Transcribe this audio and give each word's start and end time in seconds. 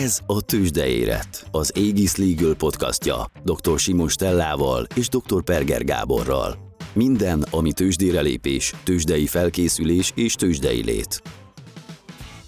Ez 0.00 0.20
a 0.26 0.42
Tőzsdeéret, 0.42 1.46
az 1.50 1.72
Aegis 1.74 2.16
Legal 2.16 2.54
podcastja 2.54 3.30
dr. 3.44 3.78
Simon 3.78 4.08
Stellával 4.08 4.86
és 4.94 5.08
dr. 5.08 5.42
Perger 5.44 5.84
Gáborral. 5.84 6.74
Minden, 6.92 7.44
ami 7.50 7.72
tőzsdére 7.72 8.20
lépés, 8.20 8.74
tőzsdei 8.84 9.26
felkészülés 9.26 10.12
és 10.14 10.34
tőzsdei 10.34 10.84
lét. 10.84 11.22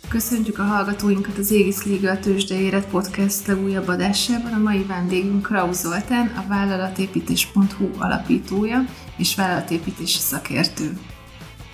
Köszöntjük 0.09 0.59
a 0.59 0.62
hallgatóinkat 0.62 1.38
az 1.38 1.51
Égis 1.51 1.84
Liga 1.84 2.19
Tőzsdeéret 2.19 2.87
podcast 2.87 3.46
legújabb 3.46 3.89
adásában. 3.89 4.53
A 4.53 4.59
mai 4.59 4.84
vendégünk 4.84 5.43
Kraus 5.43 5.77
Zoltán, 5.77 6.27
a 6.27 6.48
vállalatépítés.hu 6.48 7.89
alapítója 7.98 8.84
és 9.16 9.34
vállalatépítési 9.34 10.19
szakértő. 10.19 10.98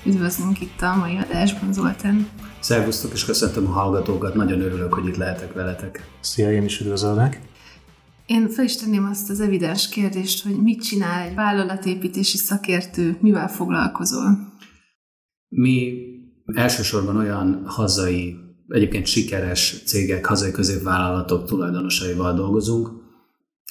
Üdvözlünk 0.05 0.61
itt 0.61 0.83
a 0.83 0.97
mai 0.97 1.17
adásban, 1.17 1.73
Zoltán. 1.73 2.29
Szervusztok, 2.69 3.13
és 3.13 3.25
köszöntöm 3.25 3.67
a 3.67 3.71
hallgatókat, 3.71 4.35
nagyon 4.35 4.61
örülök, 4.61 4.95
hogy 4.95 5.07
itt 5.07 5.17
lehetek 5.17 5.53
veletek. 5.53 6.11
Szia, 6.21 6.53
én 6.53 6.65
is 6.65 6.81
üdvözöllek. 6.81 7.41
Én 8.27 8.49
fel 8.49 8.65
is 8.65 8.77
tenném 8.77 9.05
azt 9.05 9.31
az 9.31 9.41
evidens 9.41 9.89
kérdést, 9.89 10.43
hogy 10.43 10.63
mit 10.63 10.83
csinál 10.83 11.29
egy 11.29 11.35
vállalatépítési 11.35 12.37
szakértő, 12.37 13.19
mivel 13.21 13.49
foglalkozol? 13.49 14.55
Mi 15.49 15.93
elsősorban 16.55 17.17
olyan 17.17 17.63
hazai, 17.67 18.37
egyébként 18.69 19.07
sikeres 19.07 19.83
cégek, 19.87 20.27
hazai 20.27 20.51
középvállalatok 20.51 21.47
tulajdonosaival 21.47 22.35
dolgozunk, 22.35 22.91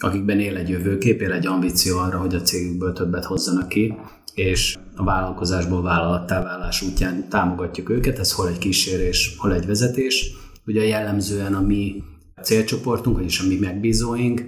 akikben 0.01 0.39
él 0.39 0.55
egy 0.55 0.69
jövőkép, 0.69 1.21
él 1.21 1.31
egy 1.31 1.47
ambíció 1.47 1.97
arra, 1.97 2.19
hogy 2.19 2.35
a 2.35 2.41
cégükből 2.41 2.93
többet 2.93 3.25
hozzanak 3.25 3.67
ki, 3.67 3.93
és 4.37 4.77
a 4.95 5.03
vállalkozásból 5.03 5.81
vállalattá 5.81 6.43
válás 6.43 6.81
útján 6.81 7.29
támogatjuk 7.29 7.89
őket, 7.89 8.19
ez 8.19 8.31
hol 8.31 8.47
egy 8.47 8.57
kísérés, 8.57 9.35
hol 9.37 9.53
egy 9.53 9.65
vezetés. 9.65 10.31
Ugye 10.65 10.85
jellemzően 10.85 11.53
a 11.53 11.61
mi 11.61 12.03
célcsoportunk, 12.41 13.15
vagyis 13.17 13.39
a 13.39 13.47
mi 13.47 13.55
megbízóink, 13.55 14.41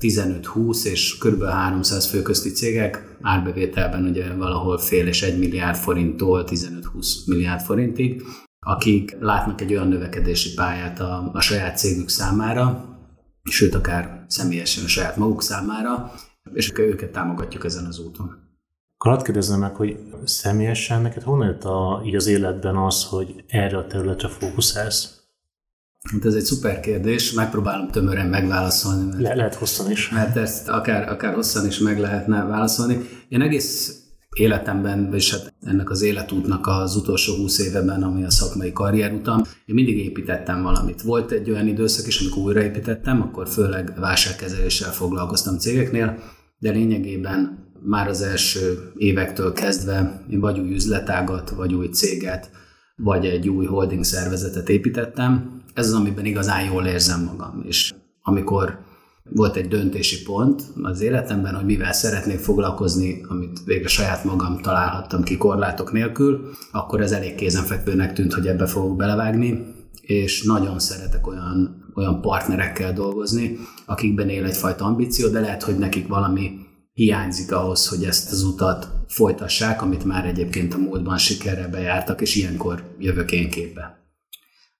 15-20 0.00 0.84
és 0.84 1.18
kb. 1.18 1.42
300 1.42 2.06
fő 2.06 2.22
közti 2.22 2.50
cégek, 2.50 3.16
árbevételben 3.20 4.04
ugye 4.04 4.34
valahol 4.34 4.78
fél 4.78 5.06
és 5.06 5.22
egy 5.22 5.38
milliárd 5.38 5.76
forinttól 5.76 6.44
15-20 6.46 7.26
milliárd 7.26 7.60
forintig, 7.60 8.22
akik 8.66 9.16
látnak 9.20 9.60
egy 9.60 9.72
olyan 9.72 9.88
növekedési 9.88 10.54
pályát 10.54 11.00
a, 11.00 11.30
a 11.32 11.40
saját 11.40 11.78
cégük 11.78 12.08
számára, 12.08 12.84
sőt 13.50 13.74
akár 13.74 14.24
személyesen 14.28 14.84
a 14.84 14.88
saját 14.88 15.16
maguk 15.16 15.42
számára, 15.42 16.12
és 16.52 16.72
őket 16.76 17.12
támogatjuk 17.12 17.64
ezen 17.64 17.84
az 17.84 17.98
úton. 17.98 18.45
Akkor 18.98 19.12
hadd 19.12 19.24
kérdezzem 19.24 19.58
meg, 19.60 19.74
hogy 19.74 19.96
személyesen 20.24 21.02
neked 21.02 21.22
honnan 21.22 21.46
jött 21.46 21.64
a, 21.64 22.02
így 22.04 22.14
az 22.14 22.26
életben 22.26 22.76
az, 22.76 23.04
hogy 23.04 23.44
erre 23.48 23.76
a 23.76 23.86
területre 23.86 24.28
fókuszálsz? 24.28 25.16
Hát 26.12 26.24
ez 26.24 26.34
egy 26.34 26.44
szuper 26.44 26.80
kérdés, 26.80 27.32
megpróbálom 27.32 27.90
tömören 27.90 28.26
megválaszolni. 28.26 29.04
Mert, 29.04 29.20
Le, 29.20 29.34
lehet 29.34 29.54
hosszan 29.54 29.90
is. 29.90 30.10
Mert 30.10 30.36
ezt 30.36 30.68
akár, 30.68 31.08
akár 31.08 31.34
hosszan 31.34 31.66
is 31.66 31.78
meg 31.78 31.98
lehetne 31.98 32.44
válaszolni. 32.44 33.08
Én 33.28 33.40
egész 33.40 34.00
életemben, 34.36 35.14
és 35.14 35.30
hát 35.30 35.54
ennek 35.60 35.90
az 35.90 36.02
életútnak 36.02 36.66
az 36.66 36.96
utolsó 36.96 37.34
húsz 37.36 37.58
éveben, 37.58 38.02
ami 38.02 38.24
a 38.24 38.30
szakmai 38.30 38.72
karrierutam, 38.72 39.42
én 39.66 39.74
mindig 39.74 39.98
építettem 39.98 40.62
valamit. 40.62 41.02
Volt 41.02 41.30
egy 41.30 41.50
olyan 41.50 41.66
időszak 41.66 42.06
is, 42.06 42.20
amikor 42.20 42.42
újraépítettem, 42.42 43.22
akkor 43.22 43.48
főleg 43.48 43.92
válságkezeléssel 43.98 44.92
foglalkoztam 44.92 45.58
cégeknél, 45.58 46.18
de 46.58 46.70
lényegében 46.70 47.65
már 47.88 48.08
az 48.08 48.22
első 48.22 48.92
évektől 48.96 49.52
kezdve 49.52 50.22
én 50.30 50.40
vagy 50.40 50.58
új 50.58 50.74
üzletágat, 50.74 51.50
vagy 51.50 51.74
új 51.74 51.86
céget, 51.86 52.50
vagy 52.96 53.26
egy 53.26 53.48
új 53.48 53.66
holding 53.66 54.04
szervezetet 54.04 54.68
építettem. 54.68 55.62
Ez 55.74 55.86
az, 55.86 55.92
amiben 55.92 56.24
igazán 56.24 56.64
jól 56.64 56.86
érzem 56.86 57.22
magam. 57.22 57.62
És 57.66 57.94
amikor 58.22 58.78
volt 59.30 59.56
egy 59.56 59.68
döntési 59.68 60.22
pont 60.22 60.62
az 60.82 61.00
életemben, 61.00 61.54
hogy 61.54 61.64
mivel 61.64 61.92
szeretnék 61.92 62.38
foglalkozni, 62.38 63.24
amit 63.28 63.64
végre 63.64 63.88
saját 63.88 64.24
magam 64.24 64.60
találhattam 64.60 65.22
ki 65.22 65.36
korlátok 65.36 65.92
nélkül, 65.92 66.50
akkor 66.72 67.00
ez 67.00 67.12
elég 67.12 67.34
kézenfekvőnek 67.34 68.12
tűnt, 68.12 68.32
hogy 68.32 68.46
ebbe 68.46 68.66
fogok 68.66 68.96
belevágni, 68.96 69.74
és 70.00 70.42
nagyon 70.42 70.78
szeretek 70.78 71.26
olyan, 71.26 71.84
olyan 71.94 72.20
partnerekkel 72.20 72.92
dolgozni, 72.92 73.58
akikben 73.84 74.28
él 74.28 74.44
egyfajta 74.44 74.84
ambíció, 74.84 75.28
de 75.28 75.40
lehet, 75.40 75.62
hogy 75.62 75.78
nekik 75.78 76.08
valami 76.08 76.65
hiányzik 76.96 77.52
ahhoz, 77.52 77.88
hogy 77.88 78.04
ezt 78.04 78.32
az 78.32 78.42
utat 78.42 78.88
folytassák, 79.08 79.82
amit 79.82 80.04
már 80.04 80.26
egyébként 80.26 80.74
a 80.74 80.78
múltban 80.78 81.18
sikerrel 81.18 81.68
bejártak, 81.68 82.20
és 82.20 82.34
ilyenkor 82.34 82.94
jövök 82.98 83.32
én 83.32 83.50
képbe. 83.50 83.98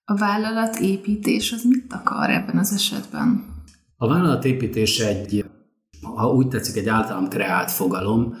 A 0.05 0.15
vállalatépítés 0.15 1.51
az 1.51 1.63
mit 1.63 1.93
akar 1.93 2.29
ebben 2.29 2.57
az 2.57 2.73
esetben? 2.73 3.45
A 3.97 4.07
vállalatépítés 4.07 4.99
egy, 4.99 5.45
ha 6.01 6.31
úgy 6.31 6.47
tetszik, 6.47 6.75
egy 6.75 6.87
általam 6.87 7.27
kreált 7.27 7.71
fogalom, 7.71 8.35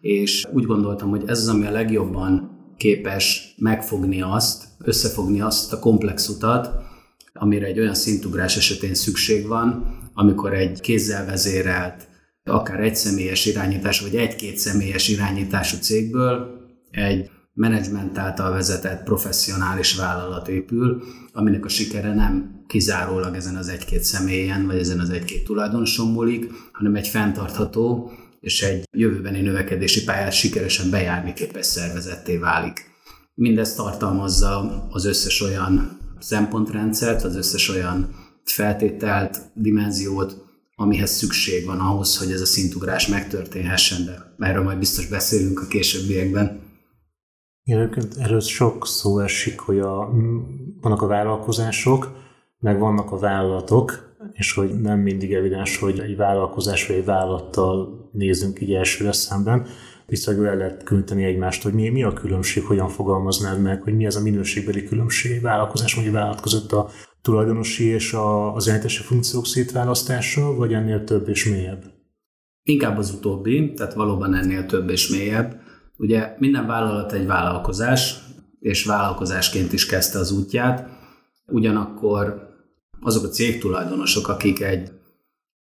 és 0.00 0.46
úgy 0.52 0.64
gondoltam, 0.64 1.10
hogy 1.10 1.22
ez 1.26 1.38
az, 1.38 1.48
ami 1.48 1.66
a 1.66 1.70
legjobban 1.70 2.50
képes 2.76 3.54
megfogni 3.58 4.22
azt, 4.22 4.64
összefogni 4.78 5.40
azt 5.40 5.72
a 5.72 5.78
komplex 5.78 6.28
utat, 6.28 6.70
amire 7.32 7.66
egy 7.66 7.78
olyan 7.78 7.94
szintugrás 7.94 8.56
esetén 8.56 8.94
szükség 8.94 9.46
van, 9.46 9.96
amikor 10.14 10.54
egy 10.54 10.80
kézzel 10.80 11.26
vezérelt, 11.26 12.10
akár 12.44 12.80
egy 12.80 12.96
személyes 12.96 13.46
irányítás, 13.46 14.00
vagy 14.00 14.16
egy-két 14.16 14.58
személyes 14.58 15.08
irányítású 15.08 15.76
cégből 15.76 16.60
egy 16.90 17.30
menedzsment 17.54 18.18
által 18.18 18.52
vezetett 18.52 19.02
professzionális 19.02 19.96
vállalat 19.96 20.48
épül, 20.48 21.02
aminek 21.32 21.64
a 21.64 21.68
sikere 21.68 22.14
nem 22.14 22.64
kizárólag 22.66 23.34
ezen 23.34 23.56
az 23.56 23.68
egy-két 23.68 24.02
személyen, 24.02 24.66
vagy 24.66 24.78
ezen 24.78 25.00
az 25.00 25.10
egy-két 25.10 25.44
tulajdonoson 25.44 26.12
múlik, 26.12 26.50
hanem 26.72 26.94
egy 26.94 27.08
fenntartható 27.08 28.12
és 28.40 28.62
egy 28.62 28.88
jövőbeni 28.90 29.40
növekedési 29.40 30.04
pályát 30.04 30.32
sikeresen 30.32 30.90
bejárni 30.90 31.32
képes 31.32 31.66
szervezetté 31.66 32.36
válik. 32.36 32.90
Mindezt 33.34 33.76
tartalmazza 33.76 34.86
az 34.90 35.04
összes 35.04 35.40
olyan 35.40 35.98
szempontrendszert, 36.18 37.24
az 37.24 37.36
összes 37.36 37.68
olyan 37.68 38.14
feltételt, 38.44 39.38
dimenziót, 39.54 40.51
amihez 40.82 41.10
szükség 41.10 41.66
van 41.66 41.80
ahhoz, 41.80 42.18
hogy 42.18 42.32
ez 42.32 42.40
a 42.40 42.46
szintugrás 42.46 43.06
megtörténhessen, 43.06 44.04
de 44.04 44.46
erről 44.46 44.62
majd 44.62 44.78
biztos 44.78 45.06
beszélünk 45.06 45.60
a 45.60 45.66
későbbiekben. 45.66 46.60
Igen, 47.64 47.92
erről 48.18 48.40
sok 48.40 48.86
szó 48.86 49.18
esik, 49.18 49.58
hogy 49.58 49.78
a, 49.78 50.10
vannak 50.80 51.02
a 51.02 51.06
vállalkozások, 51.06 52.12
meg 52.58 52.78
vannak 52.78 53.12
a 53.12 53.18
vállalatok, 53.18 54.14
és 54.32 54.52
hogy 54.52 54.80
nem 54.80 54.98
mindig 54.98 55.34
evidens, 55.34 55.78
hogy 55.78 55.98
egy 55.98 56.16
vállalkozás 56.16 56.86
vagy 56.86 56.96
egy 56.96 57.04
vállalattal 57.04 58.08
nézünk 58.12 58.60
így 58.60 58.72
elsőre 58.72 59.12
szemben. 59.12 59.66
Hogy 60.06 60.36
el 60.44 60.56
lehet 60.56 60.82
küldeni 60.82 61.24
egymást, 61.24 61.62
hogy 61.62 61.72
mi, 61.72 61.88
mi 61.88 62.02
a 62.02 62.12
különbség, 62.12 62.64
hogyan 62.64 62.88
fogalmaznád 62.88 63.60
meg, 63.60 63.82
hogy 63.82 63.96
mi 63.96 64.04
ez 64.04 64.16
a 64.16 64.22
minőségbeli 64.22 64.84
különbség 64.84 65.40
vállalkozás 65.40 65.94
vagy 65.94 66.10
vállalat 66.10 66.40
között 66.40 66.72
a 66.72 66.90
tulajdonosi 67.22 67.84
és 67.84 68.12
a, 68.12 68.54
az 68.54 68.66
irányítási 68.66 69.02
funkciók 69.02 69.46
szétválasztása, 69.46 70.54
vagy 70.54 70.72
ennél 70.72 71.04
több 71.04 71.28
és 71.28 71.48
mélyebb? 71.48 71.84
Inkább 72.62 72.98
az 72.98 73.10
utóbbi, 73.10 73.72
tehát 73.72 73.94
valóban 73.94 74.34
ennél 74.34 74.66
több 74.66 74.88
és 74.88 75.08
mélyebb. 75.08 75.60
Ugye 75.96 76.34
minden 76.38 76.66
vállalat 76.66 77.12
egy 77.12 77.26
vállalkozás, 77.26 78.18
és 78.60 78.84
vállalkozásként 78.84 79.72
is 79.72 79.86
kezdte 79.86 80.18
az 80.18 80.32
útját, 80.32 80.88
ugyanakkor 81.46 82.50
azok 83.00 83.24
a 83.24 83.28
cégtulajdonosok, 83.28 84.28
akik 84.28 84.60
egy, 84.60 84.90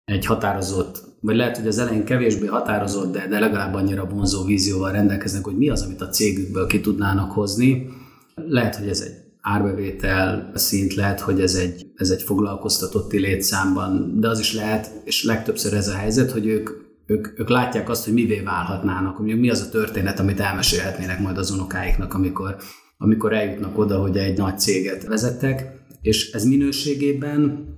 egy 0.05 0.26
határozott, 0.26 1.03
vagy 1.21 1.37
lehet, 1.37 1.56
hogy 1.56 1.66
az 1.66 1.78
elején 1.78 2.05
kevésbé 2.05 2.47
határozott, 2.47 3.12
de, 3.12 3.26
de 3.26 3.38
legalább 3.38 3.75
annyira 3.75 4.06
vonzó 4.06 4.44
vízióval 4.44 4.93
rendelkeznek, 4.93 5.44
hogy 5.44 5.56
mi 5.56 5.69
az, 5.69 5.82
amit 5.82 6.00
a 6.00 6.09
cégükből 6.09 6.66
ki 6.66 6.81
tudnának 6.81 7.31
hozni. 7.32 7.88
Lehet, 8.34 8.76
hogy 8.76 8.88
ez 8.88 9.00
egy 9.00 9.23
árbevétel 9.47 10.50
szint 10.55 10.94
lehet, 10.94 11.20
hogy 11.20 11.41
ez 11.41 11.55
egy, 11.55 11.87
ez 11.94 12.11
egy 12.11 12.23
foglalkoztatotti 12.23 13.19
létszámban, 13.19 14.20
de 14.20 14.29
az 14.29 14.38
is 14.38 14.55
lehet, 14.55 14.91
és 15.05 15.25
legtöbbször 15.25 15.73
ez 15.73 15.88
a 15.88 15.94
helyzet, 15.94 16.31
hogy 16.31 16.46
ők, 16.46 16.70
ők, 17.06 17.38
ők 17.38 17.49
látják 17.49 17.88
azt, 17.88 18.05
hogy 18.05 18.12
mivé 18.12 18.41
válhatnának, 18.41 19.17
hogy 19.17 19.38
mi 19.38 19.50
az 19.50 19.61
a 19.61 19.69
történet, 19.69 20.19
amit 20.19 20.41
elmesélhetnének 20.41 21.20
majd 21.20 21.38
az 21.38 21.50
unokáiknak, 21.50 22.14
amikor, 22.14 22.56
amikor 22.99 23.32
eljutnak 23.32 23.79
oda, 23.79 24.00
hogy 24.00 24.17
egy 24.17 24.38
nagy 24.38 24.58
céget 24.58 25.06
vezettek, 25.06 25.73
és 26.00 26.32
ez 26.32 26.44
minőségében 26.44 27.69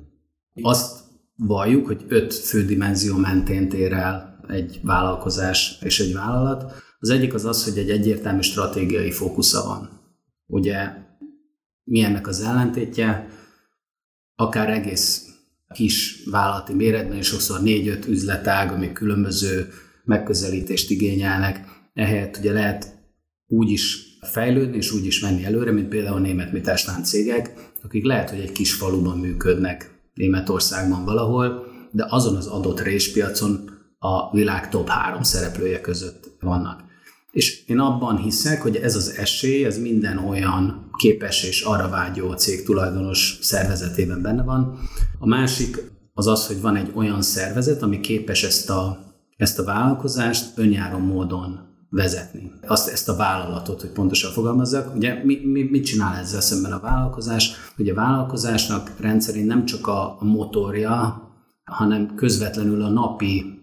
azt 0.63 1.01
valljuk, 1.37 1.87
hogy 1.87 2.05
öt 2.09 2.35
fő 2.35 2.65
dimenzió 2.65 3.17
mentén 3.17 3.69
tér 3.69 3.93
el 3.93 4.41
egy 4.49 4.81
vállalkozás 4.83 5.79
és 5.81 6.01
egy 6.01 6.15
vállalat. 6.15 6.73
Az 6.99 7.11
egyik 7.11 7.35
az 7.35 7.45
az, 7.45 7.65
hogy 7.65 7.79
egy 7.79 7.91
egyértelmű 7.91 8.41
stratégiai 8.41 9.11
fókusza 9.11 9.65
van. 9.65 9.91
Ugye 10.47 11.05
mi 11.87 12.01
ennek 12.03 12.27
az 12.27 12.41
ellentétje, 12.41 13.29
akár 14.35 14.71
egész 14.71 15.27
kis 15.75 16.23
vállalati 16.31 16.75
méretben, 16.75 17.17
és 17.17 17.27
sokszor 17.27 17.63
négy-öt 17.63 18.07
üzletág, 18.07 18.73
amik 18.73 18.93
különböző 18.93 19.69
megközelítést 20.05 20.91
igényelnek. 20.91 21.65
Ehelyett 21.95 22.37
ugye 22.37 22.53
lehet 22.53 22.97
úgy 23.47 23.71
is 23.71 23.99
fejlődni, 24.21 24.77
és 24.77 24.93
úgy 24.93 25.07
is 25.07 25.21
menni 25.21 25.45
előre, 25.45 25.73
mint 25.73 25.89
például 25.89 26.17
a 26.17 26.21
német 26.21 26.53
Mittelstand 26.53 27.05
cégek, 27.05 27.73
akik 27.83 28.05
lehet, 28.05 28.31
hogy 28.31 28.41
egy 28.41 28.53
kis 28.53 28.75
faluban 28.75 29.19
működnek 29.19 29.95
Németországban 30.15 31.05
valahol, 31.05 31.67
de 31.93 32.07
azon 32.09 32.37
az 32.37 32.47
adott 32.47 32.81
réspiacon 32.81 33.71
a 33.99 34.31
világ 34.33 34.69
top 34.69 34.89
három 34.89 35.23
szereplője 35.23 35.81
között 35.81 36.31
vannak. 36.41 36.86
És 37.37 37.63
én 37.67 37.79
abban 37.79 38.17
hiszek, 38.17 38.63
hogy 38.63 38.77
ez 38.77 38.97
az 38.97 39.15
esély, 39.17 39.65
ez 39.65 39.79
minden 39.79 40.19
olyan 40.19 40.91
képes 40.99 41.45
és 41.45 41.63
arra 41.63 41.89
vágyó 41.89 42.33
cég 42.33 42.65
tulajdonos 42.65 43.39
szervezetében 43.43 44.23
benne 44.23 44.43
van. 44.43 44.79
A 45.19 45.27
másik 45.27 45.93
az 46.15 46.27
az, 46.27 46.47
hogy 46.47 46.61
van 46.61 46.77
egy 46.77 46.91
olyan 46.95 47.23
szervezet, 47.23 47.83
ami 47.83 48.01
képes 48.01 48.43
ezt 48.43 48.71
a, 48.71 48.99
ezt 49.37 49.59
a 49.59 49.65
vállalkozást 49.65 50.59
önjáró 50.59 50.99
módon 50.99 51.61
vezetni. 51.91 52.53
Azt, 52.67 52.89
ezt 52.89 53.09
a 53.09 53.17
vállalatot, 53.17 53.81
hogy 53.81 53.91
pontosan 53.91 54.33
fogalmazzak. 54.33 54.95
Ugye 54.95 55.25
mi, 55.25 55.41
mi, 55.45 55.63
mit 55.63 55.85
csinál 55.85 56.17
ezzel 56.17 56.41
szemben 56.41 56.73
a 56.73 56.81
vállalkozás? 56.81 57.53
Ugye 57.79 57.93
a 57.93 57.95
vállalkozásnak 57.95 58.93
rendszerint 59.01 59.47
nem 59.47 59.65
csak 59.65 59.87
a, 59.87 60.17
a 60.21 60.25
motorja, 60.25 61.23
hanem 61.65 62.15
közvetlenül 62.15 62.83
a 62.83 62.89
napi 62.89 63.57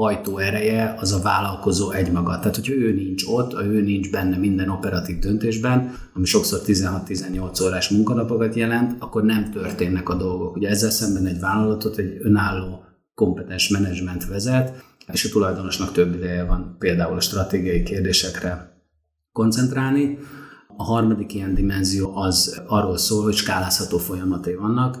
hajtó 0.00 0.38
ereje 0.38 0.94
az 0.98 1.12
a 1.12 1.22
vállalkozó 1.22 1.90
egymaga. 1.90 2.38
Tehát, 2.38 2.54
hogyha 2.54 2.74
ő 2.74 2.92
nincs 2.94 3.24
ott, 3.26 3.60
ő 3.62 3.80
nincs 3.80 4.10
benne 4.10 4.36
minden 4.36 4.68
operatív 4.68 5.18
döntésben, 5.18 5.94
ami 6.14 6.24
sokszor 6.24 6.60
16-18 6.66 7.62
órás 7.62 7.88
munkanapokat 7.88 8.54
jelent, 8.54 8.96
akkor 8.98 9.22
nem 9.22 9.50
történnek 9.50 10.08
a 10.08 10.14
dolgok. 10.14 10.56
Ugye 10.56 10.68
ezzel 10.68 10.90
szemben 10.90 11.26
egy 11.26 11.40
vállalatot 11.40 11.96
egy 11.96 12.18
önálló 12.20 12.84
kompetens 13.14 13.68
menedzsment 13.68 14.26
vezet, 14.26 14.84
és 15.12 15.24
a 15.24 15.28
tulajdonosnak 15.28 15.92
több 15.92 16.14
ideje 16.14 16.44
van 16.44 16.76
például 16.78 17.16
a 17.16 17.20
stratégiai 17.20 17.82
kérdésekre 17.82 18.82
koncentrálni. 19.32 20.18
A 20.76 20.82
harmadik 20.82 21.34
ilyen 21.34 21.54
dimenzió 21.54 22.16
az 22.16 22.62
arról 22.66 22.96
szól, 22.96 23.22
hogy 23.22 23.34
skálázható 23.34 23.98
folyamatai 23.98 24.54
vannak 24.54 24.98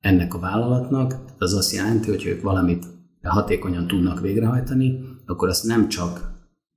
ennek 0.00 0.34
a 0.34 0.38
vállalatnak. 0.38 1.14
Az 1.38 1.54
azt 1.54 1.72
jelenti, 1.72 2.10
hogy 2.10 2.26
ők 2.26 2.42
valamit 2.42 2.84
hatékonyan 3.28 3.86
tudnak 3.86 4.20
végrehajtani, 4.20 5.00
akkor 5.26 5.48
azt 5.48 5.64
nem 5.64 5.88
csak 5.88 6.30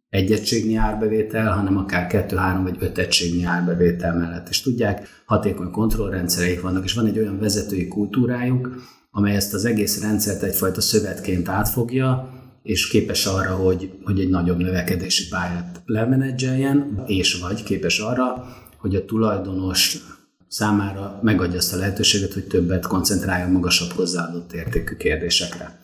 egy 0.09 0.31
egységnyi 0.31 0.75
árbevétel, 0.75 1.53
hanem 1.53 1.77
akár 1.77 2.07
kettő, 2.07 2.35
három 2.35 2.63
vagy 2.63 2.77
öt 2.79 2.97
egységnyi 2.97 3.43
árbevétel 3.43 4.17
mellett. 4.17 4.49
És 4.49 4.61
tudják, 4.61 5.23
hatékony 5.25 5.71
kontrollrendszereik 5.71 6.61
vannak, 6.61 6.83
és 6.83 6.93
van 6.93 7.05
egy 7.05 7.17
olyan 7.17 7.39
vezetői 7.39 7.87
kultúrájuk, 7.87 8.75
amely 9.11 9.35
ezt 9.35 9.53
az 9.53 9.65
egész 9.65 10.01
rendszert 10.01 10.43
egyfajta 10.43 10.81
szövetként 10.81 11.49
átfogja, 11.49 12.29
és 12.63 12.87
képes 12.87 13.25
arra, 13.25 13.55
hogy, 13.55 13.91
hogy 14.03 14.19
egy 14.19 14.29
nagyobb 14.29 14.57
növekedési 14.57 15.27
pályát 15.27 15.81
lemenedzseljen, 15.85 17.03
és 17.05 17.39
vagy 17.39 17.63
képes 17.63 17.99
arra, 17.99 18.47
hogy 18.77 18.95
a 18.95 19.05
tulajdonos 19.05 19.97
számára 20.47 21.19
megadja 21.21 21.57
azt 21.57 21.73
a 21.73 21.77
lehetőséget, 21.77 22.33
hogy 22.33 22.47
többet 22.47 22.87
koncentráljon 22.87 23.51
magasabb 23.51 23.89
hozzáadott 23.89 24.53
értékű 24.53 24.95
kérdésekre. 24.95 25.82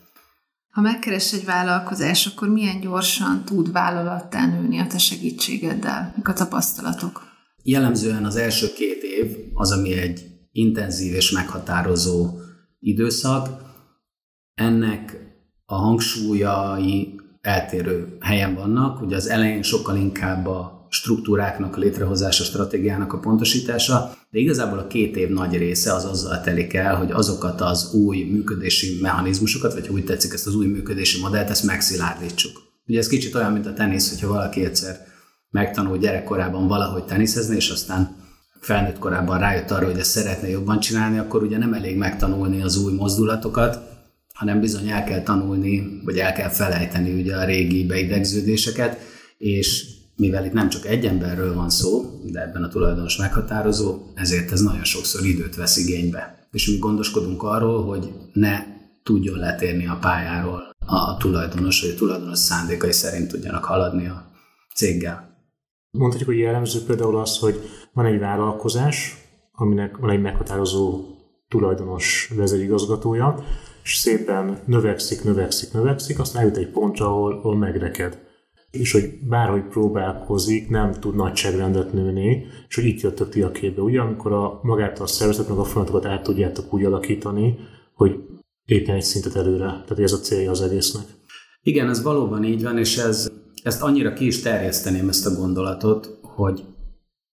Ha 0.69 0.81
megkeres 0.81 1.33
egy 1.33 1.45
vállalkozás, 1.45 2.25
akkor 2.25 2.50
milyen 2.50 2.80
gyorsan 2.80 3.44
tud 3.45 3.71
vállalattá 3.71 4.45
nőni 4.45 4.80
a 4.80 4.88
te 4.88 4.98
segítségeddel? 4.98 6.13
Mik 6.16 6.27
a 6.27 6.33
tapasztalatok? 6.33 7.21
Jellemzően 7.63 8.25
az 8.25 8.36
első 8.36 8.68
két 8.74 9.04
év 9.04 9.36
az, 9.54 9.71
ami 9.71 9.94
egy 9.94 10.25
intenzív 10.51 11.13
és 11.13 11.31
meghatározó 11.31 12.30
időszak. 12.80 13.48
Ennek 14.54 15.18
a 15.66 15.75
hangsúlyai 15.75 17.19
eltérő 17.42 18.18
helyen 18.19 18.56
vannak. 18.56 19.01
Ugye 19.01 19.16
az 19.16 19.27
elején 19.27 19.62
sokkal 19.62 19.95
inkább 19.98 20.48
a 20.48 20.79
struktúráknak 20.89 21.75
a 21.75 21.80
létrehozása, 21.80 22.44
stratégiának 22.44 23.13
a 23.13 23.19
pontosítása, 23.19 24.13
de 24.30 24.39
igazából 24.39 24.77
a 24.77 24.88
két 24.88 25.15
év 25.15 25.30
nagy 25.30 25.57
része 25.57 25.94
az 25.94 26.06
azzal 26.06 26.41
telik 26.41 26.74
el, 26.74 26.95
hogy 26.95 27.12
azokat 27.12 27.62
az 27.62 27.94
új 27.94 28.24
működési 28.24 28.97
mechanizmusokat, 29.01 29.74
vagy 29.74 29.88
úgy 29.88 30.06
tetszik 30.06 30.33
ezt 30.33 30.47
az 30.47 30.56
új 30.56 30.65
működési 30.65 31.19
modellt, 31.21 31.50
ezt 31.50 31.63
megszilárdítsuk. 31.63 32.62
Ugye 32.88 33.00
ez 33.00 33.07
kicsit 33.07 33.36
olyan, 33.36 33.51
mint 33.51 33.65
a 33.65 33.74
tenisz, 33.74 34.09
hogyha 34.09 34.27
valaki 34.27 34.65
egyszer 34.65 35.07
megtanul 35.50 35.97
gyerekkorában 35.97 36.68
valahogy 36.68 37.03
teniszezni, 37.03 37.56
és 37.56 37.69
aztán 37.69 38.15
felnőtt 38.59 39.00
korában 39.00 39.39
rájött 39.39 39.71
arra, 39.71 39.85
hogy 39.85 40.00
ezt 40.00 40.12
szeretne 40.12 40.50
jobban 40.50 40.80
csinálni, 40.80 41.18
akkor 41.18 41.44
ugye 41.44 41.57
nem 41.57 41.74
elég 41.74 41.97
megtanulni 41.97 42.62
az 42.62 42.83
új 42.83 42.94
mozdulatokat, 42.94 43.80
hanem 44.33 44.59
bizony 44.59 44.89
el 44.89 45.03
kell 45.03 45.21
tanulni, 45.21 46.01
vagy 46.03 46.18
el 46.18 46.33
kell 46.33 46.50
felejteni 46.50 47.21
ugye 47.21 47.35
a 47.35 47.45
régi 47.45 47.85
beidegződéseket, 47.85 49.00
és 49.38 49.97
mivel 50.19 50.45
itt 50.45 50.54
nem 50.54 50.69
csak 50.69 50.86
egy 50.86 51.06
emberről 51.06 51.54
van 51.54 51.69
szó, 51.69 52.19
de 52.24 52.42
ebben 52.42 52.63
a 52.63 52.68
tulajdonos 52.68 53.18
meghatározó, 53.18 53.98
ezért 54.16 54.51
ez 54.51 54.62
nagyon 54.62 54.83
sokszor 54.83 55.25
időt 55.25 55.56
vesz 55.56 55.77
igénybe. 55.77 56.48
És 56.51 56.68
mi 56.68 56.77
gondoskodunk 56.77 57.44
arról, 57.44 57.83
hogy 57.83 58.13
ne 58.33 58.63
tudjon 59.04 59.38
letérni 59.38 59.88
a 59.88 59.98
pályáról 60.01 60.75
a 60.86 61.18
tulajdonos, 61.18 61.81
vagy 61.81 61.89
a 61.89 61.95
tulajdonos 61.98 62.39
szándékai 62.39 62.92
szerint 62.92 63.27
tudjanak 63.27 63.63
haladni 63.63 64.07
a 64.07 64.31
céggel. 64.75 65.38
Mondhatjuk, 65.92 66.30
hogy 66.30 66.39
jellemző 66.39 66.80
például 66.86 67.18
az, 67.18 67.38
hogy 67.38 67.60
van 67.94 68.06
egy 68.06 68.19
vállalkozás, 68.19 69.18
aminek 69.51 69.98
van 69.98 70.10
egy 70.10 70.21
meghatározó 70.21 71.04
tulajdonos 71.48 72.31
vezérigazgatója, 72.36 73.44
és 73.83 73.95
szépen 73.95 74.60
növekszik, 74.66 75.24
növekszik, 75.24 75.74
növekszik, 75.74 76.19
aztán 76.19 76.42
eljut 76.42 76.57
egy 76.57 76.71
pontra, 76.71 77.06
ahol, 77.06 77.33
ahol 77.33 77.57
megreked 77.57 78.27
és 78.71 78.92
hogy 78.92 79.19
bárhogy 79.30 79.63
próbálkozik, 79.63 80.69
nem 80.69 80.92
tud 80.92 81.16
nagyságrendet 81.16 81.94
nőni, 81.94 82.45
és 82.68 82.75
hogy 82.75 82.86
itt 82.86 83.01
jöttök 83.01 83.30
ti 83.30 83.42
a 83.42 83.51
képbe, 83.51 83.81
ugye, 83.81 84.00
amikor 84.00 84.31
a, 84.31 84.60
magát 84.63 85.00
a 85.00 85.07
szervezetnek 85.07 85.57
a 85.57 85.63
folyamatokat 85.63 86.06
át 86.06 86.24
tudjátok 86.24 86.74
úgy 86.74 86.83
alakítani, 86.83 87.56
hogy 87.94 88.19
éppen 88.66 88.95
egy 88.95 89.01
szintet 89.01 89.36
előre. 89.36 89.66
Tehát 89.66 90.00
ez 90.00 90.12
a 90.12 90.19
célja 90.19 90.51
az 90.51 90.62
egésznek. 90.62 91.04
Igen, 91.62 91.89
ez 91.89 92.04
valóban 92.04 92.44
így 92.44 92.63
van, 92.63 92.77
és 92.77 92.98
ez, 92.98 93.31
ezt 93.63 93.81
annyira 93.81 94.13
ki 94.13 94.25
is 94.25 94.42
terjeszteném 94.42 95.10
ezt 95.10 95.25
a 95.25 95.36
gondolatot, 95.36 96.19
hogy 96.21 96.63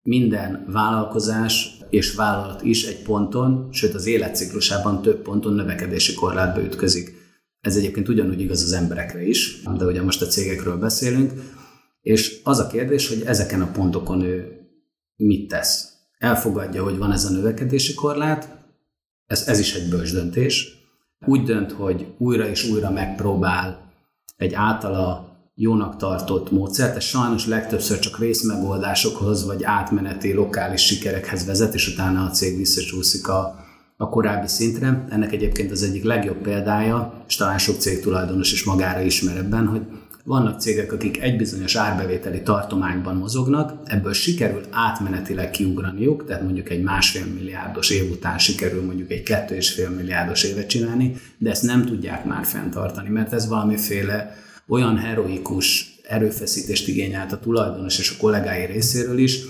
minden 0.02 0.67
vállalkozás 0.73 1.79
és 1.90 2.14
vállalat 2.14 2.62
is 2.62 2.87
egy 2.87 3.02
ponton, 3.02 3.69
sőt 3.70 3.94
az 3.94 4.06
életciklusában 4.06 5.02
több 5.02 5.23
ponton 5.23 5.52
növekedési 5.52 6.14
korlátba 6.14 6.62
ütközik. 6.62 7.21
Ez 7.62 7.76
egyébként 7.76 8.09
ugyanúgy 8.09 8.41
igaz 8.41 8.62
az 8.62 8.73
emberekre 8.73 9.26
is, 9.26 9.62
de 9.62 9.85
ugye 9.85 10.03
most 10.03 10.23
a 10.23 10.26
cégekről 10.26 10.76
beszélünk, 10.76 11.32
és 12.00 12.41
az 12.44 12.59
a 12.59 12.67
kérdés, 12.67 13.09
hogy 13.09 13.23
ezeken 13.26 13.62
a 13.62 13.70
pontokon 13.70 14.23
ő 14.23 14.61
mit 15.17 15.49
tesz. 15.49 15.93
Elfogadja, 16.19 16.82
hogy 16.82 16.99
van 16.99 17.12
ez 17.12 17.25
a 17.25 17.31
növekedési 17.31 17.94
korlát, 17.94 18.64
ez, 19.26 19.46
ez 19.46 19.58
is 19.58 19.75
egy 19.75 19.89
bölcs 19.89 20.13
döntés. 20.13 20.69
Úgy 21.27 21.43
dönt, 21.43 21.72
hogy 21.72 22.06
újra 22.19 22.48
és 22.48 22.69
újra 22.69 22.91
megpróbál 22.91 23.93
egy 24.36 24.55
általa 24.55 25.36
jónak 25.55 25.96
tartott 25.96 26.51
módszert, 26.51 26.96
ez 26.96 27.05
sajnos 27.05 27.46
legtöbbször 27.46 27.98
csak 27.98 28.19
részmegoldásokhoz 28.19 29.46
vagy 29.46 29.63
átmeneti 29.65 30.32
lokális 30.32 30.86
sikerekhez 30.86 31.46
vezet, 31.46 31.75
és 31.75 31.89
utána 31.89 32.25
a 32.25 32.31
cég 32.31 32.56
visszacsúszik 32.56 33.29
a, 33.29 33.61
a 34.03 34.09
korábbi 34.09 34.49
szintre. 34.49 35.05
Ennek 35.09 35.32
egyébként 35.32 35.71
az 35.71 35.82
egyik 35.82 36.05
legjobb 36.05 36.37
példája, 36.37 37.25
és 37.29 37.37
talán 37.37 37.59
sok 37.59 37.81
cég 37.81 38.01
tulajdonos 38.01 38.53
is 38.53 38.65
magára 38.65 39.01
ismer 39.01 39.37
ebben, 39.37 39.67
hogy 39.67 39.81
vannak 40.25 40.61
cégek, 40.61 40.93
akik 40.93 41.23
egy 41.23 41.37
bizonyos 41.37 41.77
árbevételi 41.77 42.43
tartományban 42.43 43.17
mozognak, 43.17 43.73
ebből 43.85 44.13
sikerül 44.13 44.61
átmenetileg 44.71 45.51
kiugraniuk, 45.51 46.25
tehát 46.25 46.43
mondjuk 46.43 46.71
egy 46.71 46.82
másfél 46.82 47.25
milliárdos 47.35 47.91
év 47.91 48.11
után 48.11 48.39
sikerül 48.39 48.85
mondjuk 48.85 49.11
egy 49.11 49.23
kettő 49.23 49.55
és 49.55 49.73
fél 49.73 49.91
milliárdos 49.91 50.44
évet 50.44 50.69
csinálni, 50.69 51.17
de 51.39 51.51
ezt 51.51 51.63
nem 51.63 51.85
tudják 51.85 52.25
már 52.25 52.44
fenntartani, 52.44 53.09
mert 53.09 53.32
ez 53.32 53.49
valamiféle 53.49 54.37
olyan 54.69 54.97
heroikus 54.97 55.94
erőfeszítést 56.09 56.89
igényelt 56.89 57.32
a 57.32 57.39
tulajdonos 57.39 57.99
és 57.99 58.11
a 58.11 58.21
kollégái 58.21 58.67
részéről 58.67 59.19
is, 59.19 59.41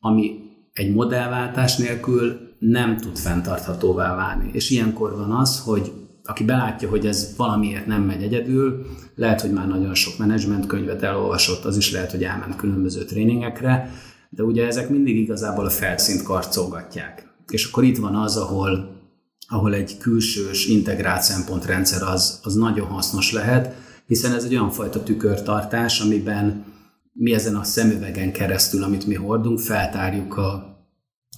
ami 0.00 0.30
egy 0.72 0.92
modellváltás 0.92 1.76
nélkül 1.76 2.50
nem 2.70 2.96
tud 2.96 3.18
fenntarthatóvá 3.18 4.14
válni. 4.14 4.50
És 4.52 4.70
ilyenkor 4.70 5.16
van 5.16 5.30
az, 5.30 5.60
hogy 5.64 5.92
aki 6.24 6.44
belátja, 6.44 6.88
hogy 6.88 7.06
ez 7.06 7.34
valamiért 7.36 7.86
nem 7.86 8.02
megy 8.02 8.22
egyedül, 8.22 8.86
lehet, 9.14 9.40
hogy 9.40 9.52
már 9.52 9.68
nagyon 9.68 9.94
sok 9.94 10.18
menedzsment 10.18 10.66
könyvet 10.66 11.02
elolvasott, 11.02 11.64
az 11.64 11.76
is 11.76 11.92
lehet, 11.92 12.10
hogy 12.10 12.24
elment 12.24 12.56
különböző 12.56 13.04
tréningekre, 13.04 13.90
de 14.30 14.42
ugye 14.42 14.66
ezek 14.66 14.88
mindig 14.88 15.16
igazából 15.16 15.64
a 15.64 15.70
felszínt 15.70 16.22
karcolgatják. 16.22 17.26
És 17.48 17.66
akkor 17.66 17.84
itt 17.84 17.98
van 17.98 18.14
az, 18.14 18.36
ahol, 18.36 19.00
ahol 19.48 19.74
egy 19.74 19.98
külsős 19.98 20.66
integrált 20.66 21.22
szempontrendszer 21.22 22.02
az, 22.02 22.40
az 22.42 22.54
nagyon 22.54 22.86
hasznos 22.86 23.32
lehet, 23.32 23.74
hiszen 24.06 24.34
ez 24.34 24.44
egy 24.44 24.54
olyan 24.54 24.70
fajta 24.70 25.02
tükörtartás, 25.02 26.00
amiben 26.00 26.64
mi 27.12 27.32
ezen 27.34 27.56
a 27.56 27.64
szemüvegen 27.64 28.32
keresztül, 28.32 28.82
amit 28.82 29.06
mi 29.06 29.14
hordunk, 29.14 29.58
feltárjuk 29.58 30.36
a, 30.36 30.71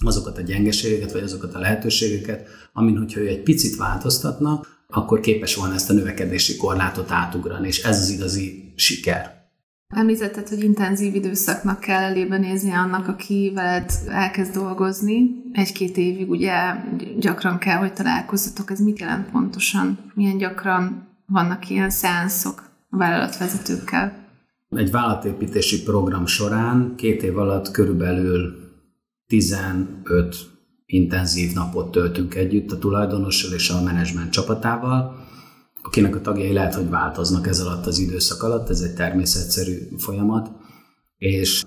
azokat 0.03 0.37
a 0.37 0.41
gyengeségeket, 0.41 1.11
vagy 1.11 1.23
azokat 1.23 1.53
a 1.53 1.59
lehetőségeket, 1.59 2.47
amin, 2.73 2.97
hogyha 2.97 3.19
ő 3.19 3.27
egy 3.27 3.43
picit 3.43 3.75
változtatna, 3.75 4.61
akkor 4.87 5.19
képes 5.19 5.55
volna 5.55 5.73
ezt 5.73 5.89
a 5.89 5.93
növekedési 5.93 6.57
korlátot 6.57 7.11
átugrani, 7.11 7.67
és 7.67 7.83
ez 7.83 7.99
az 7.99 8.09
igazi 8.09 8.73
siker. 8.75 9.33
Említetted, 9.87 10.47
hogy 10.47 10.63
intenzív 10.63 11.15
időszaknak 11.15 11.79
kell 11.79 12.01
elébe 12.01 12.37
nézni 12.37 12.71
annak, 12.71 13.07
aki 13.07 13.51
veled 13.53 13.91
elkezd 14.07 14.53
dolgozni. 14.53 15.43
Egy-két 15.51 15.97
évig 15.97 16.29
ugye 16.29 16.53
gyakran 17.19 17.57
kell, 17.57 17.77
hogy 17.77 17.93
találkozzatok. 17.93 18.71
Ez 18.71 18.79
mit 18.79 18.99
jelent 18.99 19.29
pontosan? 19.29 20.11
Milyen 20.13 20.37
gyakran 20.37 21.07
vannak 21.25 21.69
ilyen 21.69 21.89
szeánszok 21.89 22.69
a 22.89 22.97
vállalatvezetőkkel? 22.97 24.23
Egy 24.69 24.91
vállalatépítési 24.91 25.83
program 25.83 26.25
során 26.25 26.93
két 26.95 27.23
év 27.23 27.37
alatt 27.37 27.71
körülbelül 27.71 28.64
15 29.27 30.35
intenzív 30.85 31.53
napot 31.53 31.91
töltünk 31.91 32.35
együtt 32.35 32.71
a 32.71 32.77
tulajdonossal 32.77 33.53
és 33.53 33.69
a 33.69 33.81
menedzsment 33.81 34.31
csapatával, 34.31 35.23
akinek 35.81 36.15
a 36.15 36.21
tagjai 36.21 36.53
lehet, 36.53 36.75
hogy 36.75 36.89
változnak 36.89 37.47
ez 37.47 37.59
alatt 37.59 37.85
az 37.85 37.99
időszak 37.99 38.43
alatt, 38.43 38.69
ez 38.69 38.81
egy 38.81 38.93
természetszerű 38.93 39.77
folyamat, 39.97 40.51
és 41.17 41.63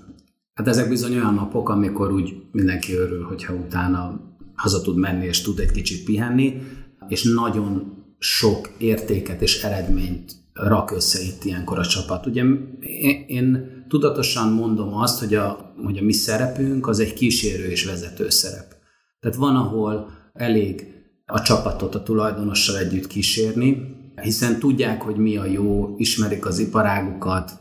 hát 0.53 0.67
ezek 0.67 0.89
bizony 0.89 1.13
olyan 1.13 1.33
napok, 1.33 1.69
amikor 1.69 2.11
úgy 2.11 2.35
mindenki 2.51 2.93
örül, 2.93 3.23
hogyha 3.23 3.53
utána 3.53 4.21
haza 4.55 4.81
tud 4.81 4.97
menni 4.97 5.25
és 5.25 5.41
tud 5.41 5.59
egy 5.59 5.71
kicsit 5.71 6.03
pihenni, 6.03 6.61
és 7.07 7.23
nagyon 7.23 7.97
sok 8.17 8.69
értéket 8.77 9.41
és 9.41 9.63
eredményt 9.63 10.35
rak 10.53 10.91
össze 10.91 11.21
itt 11.21 11.43
ilyenkor 11.43 11.79
a 11.79 11.85
csapat. 11.85 12.25
Ugye 12.25 12.43
én, 12.79 13.25
én 13.27 13.78
tudatosan 13.89 14.53
mondom 14.53 14.93
azt, 14.93 15.19
hogy 15.19 15.35
a, 15.35 15.73
hogy 15.83 15.97
a 15.97 16.03
mi 16.03 16.13
szerepünk 16.13 16.87
az 16.87 16.99
egy 16.99 17.13
kísérő 17.13 17.63
és 17.63 17.85
vezető 17.85 18.29
szerep. 18.29 18.75
Tehát 19.19 19.37
van, 19.37 19.55
ahol 19.55 20.11
elég 20.33 20.87
a 21.25 21.41
csapatot 21.41 21.95
a 21.95 22.03
tulajdonossal 22.03 22.77
együtt 22.77 23.07
kísérni, 23.07 23.97
hiszen 24.21 24.59
tudják, 24.59 25.01
hogy 25.01 25.15
mi 25.15 25.37
a 25.37 25.45
jó, 25.45 25.93
ismerik 25.97 26.45
az 26.45 26.59
iparágukat, 26.59 27.51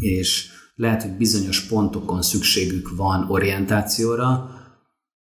és 0.00 0.50
lehet, 0.74 1.02
hogy 1.02 1.16
bizonyos 1.16 1.60
pontokon 1.66 2.22
szükségük 2.22 2.96
van 2.96 3.30
orientációra. 3.30 4.50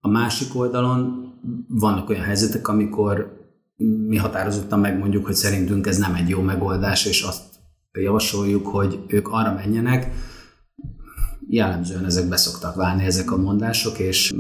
A 0.01 0.09
másik 0.09 0.55
oldalon 0.55 1.33
vannak 1.69 2.09
olyan 2.09 2.25
helyzetek, 2.25 2.69
amikor 2.69 3.37
mi 4.07 4.17
határozottan 4.17 4.81
megmondjuk, 4.81 5.27
hogy 5.27 5.35
szerintünk 5.35 5.87
ez 5.87 5.99
nem 5.99 6.15
egy 6.15 6.29
jó 6.29 6.41
megoldás, 6.41 7.07
és 7.07 7.23
azt 7.23 7.48
javasoljuk, 8.01 8.67
hogy 8.67 8.99
ők 9.07 9.29
arra 9.29 9.55
menjenek. 9.55 10.11
Jellemzően 11.49 12.05
ezek 12.05 12.29
beszoktak 12.29 12.75
válni 12.75 13.05
ezek 13.05 13.33
a 13.33 13.37
mondások, 13.37 13.99
és 13.99 14.35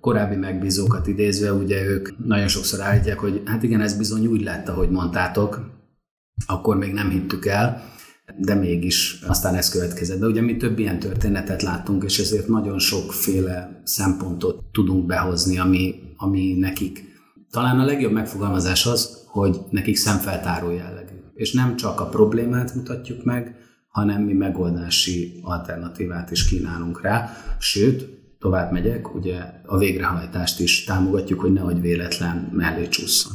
korábbi 0.00 0.36
megbízókat 0.36 1.06
idézve, 1.06 1.52
ugye 1.52 1.84
ők 1.84 2.26
nagyon 2.26 2.48
sokszor 2.48 2.80
állítják, 2.80 3.18
hogy 3.18 3.42
hát 3.44 3.62
igen, 3.62 3.80
ez 3.80 3.96
bizony 3.96 4.26
úgy 4.26 4.42
lett, 4.42 4.68
ahogy 4.68 4.90
mondtátok, 4.90 5.60
akkor 6.46 6.76
még 6.76 6.92
nem 6.92 7.10
hittük 7.10 7.46
el, 7.46 7.82
de 8.36 8.54
mégis 8.54 9.20
aztán 9.26 9.54
ez 9.54 9.70
következett. 9.70 10.18
De 10.18 10.26
ugye 10.26 10.40
mi 10.40 10.56
több 10.56 10.78
ilyen 10.78 10.98
történetet 10.98 11.62
láttunk, 11.62 12.04
és 12.04 12.18
ezért 12.18 12.48
nagyon 12.48 12.78
sokféle 12.78 13.80
szempontot 13.84 14.64
tudunk 14.72 15.06
behozni, 15.06 15.58
ami, 15.58 15.94
ami 16.16 16.54
nekik. 16.58 17.04
Talán 17.50 17.80
a 17.80 17.84
legjobb 17.84 18.12
megfogalmazás 18.12 18.86
az, 18.86 19.24
hogy 19.26 19.58
nekik 19.70 19.96
szemfeltáró 19.96 20.70
jellegű. 20.70 21.01
És 21.34 21.52
nem 21.52 21.76
csak 21.76 22.00
a 22.00 22.08
problémát 22.08 22.74
mutatjuk 22.74 23.24
meg, 23.24 23.56
hanem 23.88 24.22
mi 24.22 24.32
megoldási 24.32 25.40
alternatívát 25.42 26.30
is 26.30 26.48
kínálunk 26.48 27.02
rá. 27.02 27.30
Sőt, 27.58 28.08
tovább 28.38 28.72
megyek, 28.72 29.14
ugye 29.14 29.38
a 29.66 29.78
végrehajtást 29.78 30.60
is 30.60 30.84
támogatjuk, 30.84 31.40
hogy 31.40 31.52
nehogy 31.52 31.80
véletlen 31.80 32.50
mellé 32.52 32.88
csúszson. 32.88 33.32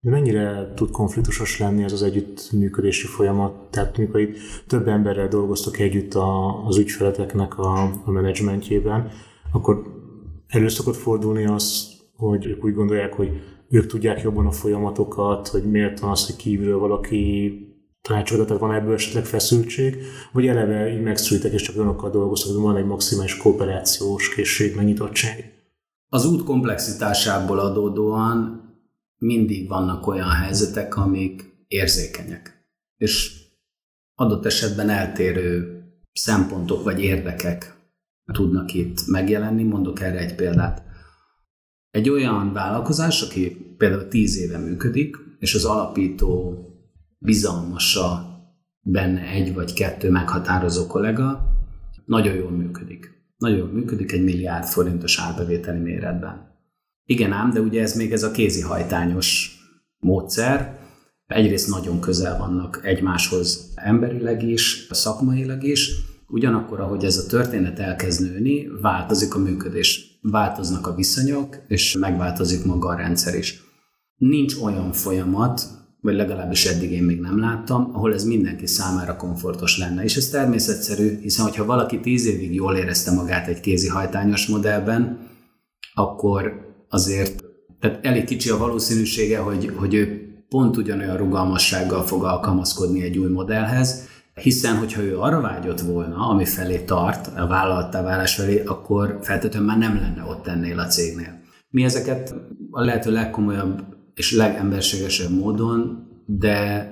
Mennyire 0.00 0.72
tud 0.74 0.90
konfliktusos 0.90 1.58
lenni 1.58 1.82
ez 1.82 1.92
az 1.92 2.02
együttműködési 2.02 3.06
folyamat? 3.06 3.70
Tehát 3.70 3.98
amikor 3.98 4.20
itt 4.20 4.36
több 4.66 4.88
emberrel 4.88 5.28
dolgoztok 5.28 5.78
együtt 5.78 6.14
a, 6.14 6.64
az 6.66 6.78
ügyfeleteknek 6.78 7.58
a, 7.58 7.82
a 8.04 8.10
menedzsmentjében, 8.10 9.10
akkor 9.52 9.82
elő 10.46 10.68
szokott 10.68 10.96
fordulni 10.96 11.46
az, 11.46 11.92
hogy 12.16 12.46
ők 12.46 12.64
úgy 12.64 12.74
gondolják, 12.74 13.12
hogy 13.12 13.42
ők 13.68 13.86
tudják 13.86 14.22
jobban 14.22 14.46
a 14.46 14.50
folyamatokat, 14.52 15.48
hogy 15.48 15.70
miért 15.70 16.00
van 16.00 16.10
az, 16.10 16.26
hogy 16.26 16.36
kívülről 16.36 16.78
valaki 16.78 17.58
tanácsodat, 18.02 18.46
tehát 18.46 18.62
van 18.62 18.74
ebből 18.74 18.94
esetleg 18.94 19.24
feszültség, 19.24 19.96
vagy 20.32 20.46
eleve 20.46 20.92
így 20.92 21.02
megszültek, 21.02 21.52
és 21.52 21.62
csak 21.62 21.76
olyanokkal 21.76 22.10
dolgoztak, 22.10 22.52
hogy 22.52 22.62
van 22.62 22.76
egy 22.76 22.86
maximális 22.86 23.36
kooperációs 23.36 24.34
készség, 24.34 24.76
megnyitottság? 24.76 25.52
Az 26.08 26.26
út 26.26 26.44
komplexitásából 26.44 27.58
adódóan 27.58 28.62
mindig 29.18 29.68
vannak 29.68 30.06
olyan 30.06 30.30
helyzetek, 30.30 30.96
amik 30.96 31.64
érzékenyek, 31.68 32.66
és 32.96 33.42
adott 34.14 34.44
esetben 34.44 34.88
eltérő 34.88 35.82
szempontok 36.12 36.84
vagy 36.84 37.00
érdekek 37.00 37.76
tudnak 38.32 38.74
itt 38.74 39.06
megjelenni. 39.06 39.62
Mondok 39.62 40.00
erre 40.00 40.18
egy 40.18 40.34
példát. 40.34 40.82
Egy 41.94 42.08
olyan 42.08 42.52
vállalkozás, 42.52 43.22
aki 43.22 43.56
például 43.76 44.08
tíz 44.08 44.38
éve 44.38 44.58
működik, 44.58 45.16
és 45.38 45.54
az 45.54 45.64
alapító 45.64 46.58
bizalmasa 47.18 48.38
benne 48.80 49.20
egy 49.20 49.54
vagy 49.54 49.72
kettő 49.72 50.10
meghatározó 50.10 50.86
kollega, 50.86 51.42
nagyon 52.04 52.34
jól 52.34 52.50
működik. 52.50 53.10
Nagyon 53.36 53.58
jól 53.58 53.68
működik 53.68 54.12
egy 54.12 54.24
milliárd 54.24 54.64
forintos 54.64 55.18
árbevételi 55.18 55.78
méretben. 55.78 56.58
Igen 57.04 57.32
ám, 57.32 57.52
de 57.52 57.60
ugye 57.60 57.82
ez 57.82 57.96
még 57.96 58.12
ez 58.12 58.22
a 58.22 58.30
kézihajtányos 58.30 59.58
módszer. 59.98 60.78
Egyrészt 61.26 61.68
nagyon 61.68 62.00
közel 62.00 62.38
vannak 62.38 62.80
egymáshoz 62.84 63.72
emberileg 63.74 64.42
is, 64.42 64.86
szakmailag 64.90 65.62
is, 65.62 65.90
ugyanakkor, 66.28 66.80
ahogy 66.80 67.04
ez 67.04 67.16
a 67.16 67.26
történet 67.26 67.78
elkezd 67.78 68.22
nőni, 68.22 68.68
változik 68.80 69.34
a 69.34 69.38
működés, 69.38 70.13
változnak 70.30 70.86
a 70.86 70.94
viszonyok, 70.94 71.56
és 71.68 71.96
megváltozik 72.00 72.64
maga 72.64 72.88
a 72.88 72.94
rendszer 72.94 73.34
is. 73.34 73.62
Nincs 74.16 74.54
olyan 74.62 74.92
folyamat, 74.92 75.62
vagy 76.00 76.14
legalábbis 76.14 76.66
eddig 76.66 76.92
én 76.92 77.02
még 77.02 77.20
nem 77.20 77.38
láttam, 77.38 77.90
ahol 77.92 78.14
ez 78.14 78.24
mindenki 78.24 78.66
számára 78.66 79.16
komfortos 79.16 79.78
lenne. 79.78 80.02
És 80.02 80.16
ez 80.16 80.28
természetszerű, 80.28 81.18
hiszen 81.20 81.44
hogyha 81.44 81.64
valaki 81.64 82.00
tíz 82.00 82.26
évig 82.26 82.54
jól 82.54 82.76
érezte 82.76 83.10
magát 83.10 83.46
egy 83.46 83.60
kézihajtányos 83.60 84.46
modellben, 84.46 85.28
akkor 85.94 86.52
azért 86.88 87.44
tehát 87.80 88.06
elég 88.06 88.24
kicsi 88.24 88.50
a 88.50 88.56
valószínűsége, 88.56 89.38
hogy, 89.38 89.72
hogy 89.76 89.94
ő 89.94 90.28
pont 90.48 90.76
ugyanolyan 90.76 91.16
rugalmassággal 91.16 92.02
fog 92.02 92.24
alkalmazkodni 92.24 93.02
egy 93.02 93.18
új 93.18 93.30
modellhez, 93.30 94.08
hiszen 94.34 94.76
hogyha 94.76 95.02
ő 95.02 95.18
arra 95.18 95.40
vágyott 95.40 95.80
volna, 95.80 96.28
ami 96.28 96.44
felé 96.44 96.78
tart, 96.78 97.26
a 97.36 97.46
vállalattá 97.46 98.02
válás 98.02 98.34
felé, 98.34 98.62
akkor 98.64 99.18
feltétlenül 99.22 99.68
már 99.68 99.78
nem 99.78 99.94
lenne 99.94 100.22
ott 100.22 100.46
ennél 100.46 100.78
a 100.78 100.86
cégnél. 100.86 101.42
Mi 101.70 101.84
ezeket 101.84 102.34
a 102.70 102.84
lehető 102.84 103.12
legkomolyabb 103.12 103.82
és 104.14 104.32
legemberségesebb 104.32 105.30
módon, 105.30 106.08
de 106.26 106.88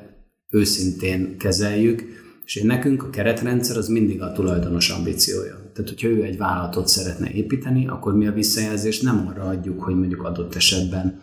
őszintén 0.50 1.38
kezeljük, 1.38 2.02
és 2.44 2.56
én 2.56 2.66
nekünk 2.66 3.02
a 3.02 3.10
keretrendszer 3.10 3.76
az 3.76 3.88
mindig 3.88 4.22
a 4.22 4.32
tulajdonos 4.32 4.90
ambíciója. 4.90 5.70
Tehát, 5.72 5.88
hogyha 5.88 6.08
ő 6.08 6.22
egy 6.22 6.36
vállalatot 6.36 6.88
szeretne 6.88 7.30
építeni, 7.30 7.88
akkor 7.88 8.16
mi 8.16 8.26
a 8.26 8.32
visszajelzést 8.32 9.02
nem 9.02 9.26
arra 9.28 9.42
adjuk, 9.42 9.82
hogy 9.82 9.94
mondjuk 9.94 10.22
adott 10.22 10.54
esetben 10.54 11.20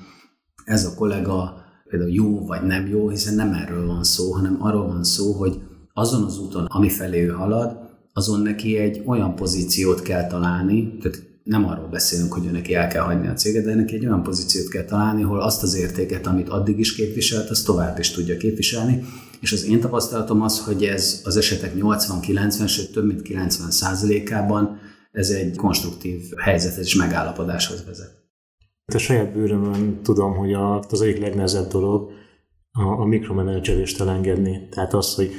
ez 0.65 0.85
a 0.85 0.95
kollega 0.95 1.65
például 1.87 2.11
jó 2.11 2.45
vagy 2.45 2.61
nem 2.61 2.87
jó, 2.87 3.09
hiszen 3.09 3.35
nem 3.35 3.53
erről 3.53 3.85
van 3.85 4.03
szó, 4.03 4.31
hanem 4.31 4.57
arról 4.59 4.87
van 4.87 5.03
szó, 5.03 5.31
hogy 5.31 5.61
azon 5.99 6.23
az 6.23 6.39
úton, 6.39 6.65
ami 6.65 6.89
felé 6.89 7.23
ő 7.25 7.29
halad, 7.29 7.77
azon 8.13 8.41
neki 8.41 8.77
egy 8.77 9.01
olyan 9.05 9.35
pozíciót 9.35 10.01
kell 10.01 10.27
találni, 10.27 10.97
tehát 10.97 11.27
nem 11.43 11.65
arról 11.65 11.87
beszélünk, 11.87 12.33
hogy 12.33 12.45
ő 12.45 12.51
neki 12.51 12.73
el 12.73 12.87
kell 12.87 13.03
hagyni 13.03 13.27
a 13.27 13.33
céget, 13.33 13.63
de 13.63 13.75
neki 13.75 13.95
egy 13.95 14.05
olyan 14.05 14.23
pozíciót 14.23 14.67
kell 14.67 14.83
találni, 14.83 15.23
ahol 15.23 15.41
azt 15.41 15.63
az 15.63 15.75
értéket, 15.75 16.27
amit 16.27 16.49
addig 16.49 16.79
is 16.79 16.95
képviselt, 16.95 17.49
azt 17.49 17.65
tovább 17.65 17.99
is 17.99 18.11
tudja 18.11 18.37
képviselni. 18.37 19.03
És 19.41 19.51
az 19.51 19.65
én 19.65 19.79
tapasztalatom 19.79 20.41
az, 20.41 20.59
hogy 20.59 20.83
ez 20.83 21.21
az 21.25 21.37
esetek 21.37 21.73
80-90, 21.75 22.67
sőt 22.67 22.91
több 22.91 23.05
mint 23.05 23.21
90 23.21 23.71
százalékában 23.71 24.77
ez 25.11 25.29
egy 25.29 25.55
konstruktív 25.55 26.21
helyzet 26.37 26.77
és 26.77 26.95
megállapodáshoz 26.95 27.85
vezet. 27.85 28.17
A 28.93 28.97
saját 28.97 29.33
bőrömön 29.33 29.99
tudom, 30.03 30.35
hogy 30.35 30.53
az 30.89 31.01
egyik 31.01 31.21
legnehezebb 31.21 31.67
dolog 31.67 32.11
a, 32.71 33.01
a 33.01 33.05
mikromenedzselést 33.05 34.01
elengedni. 34.01 34.67
Tehát 34.69 34.93
az, 34.93 35.15
hogy 35.15 35.31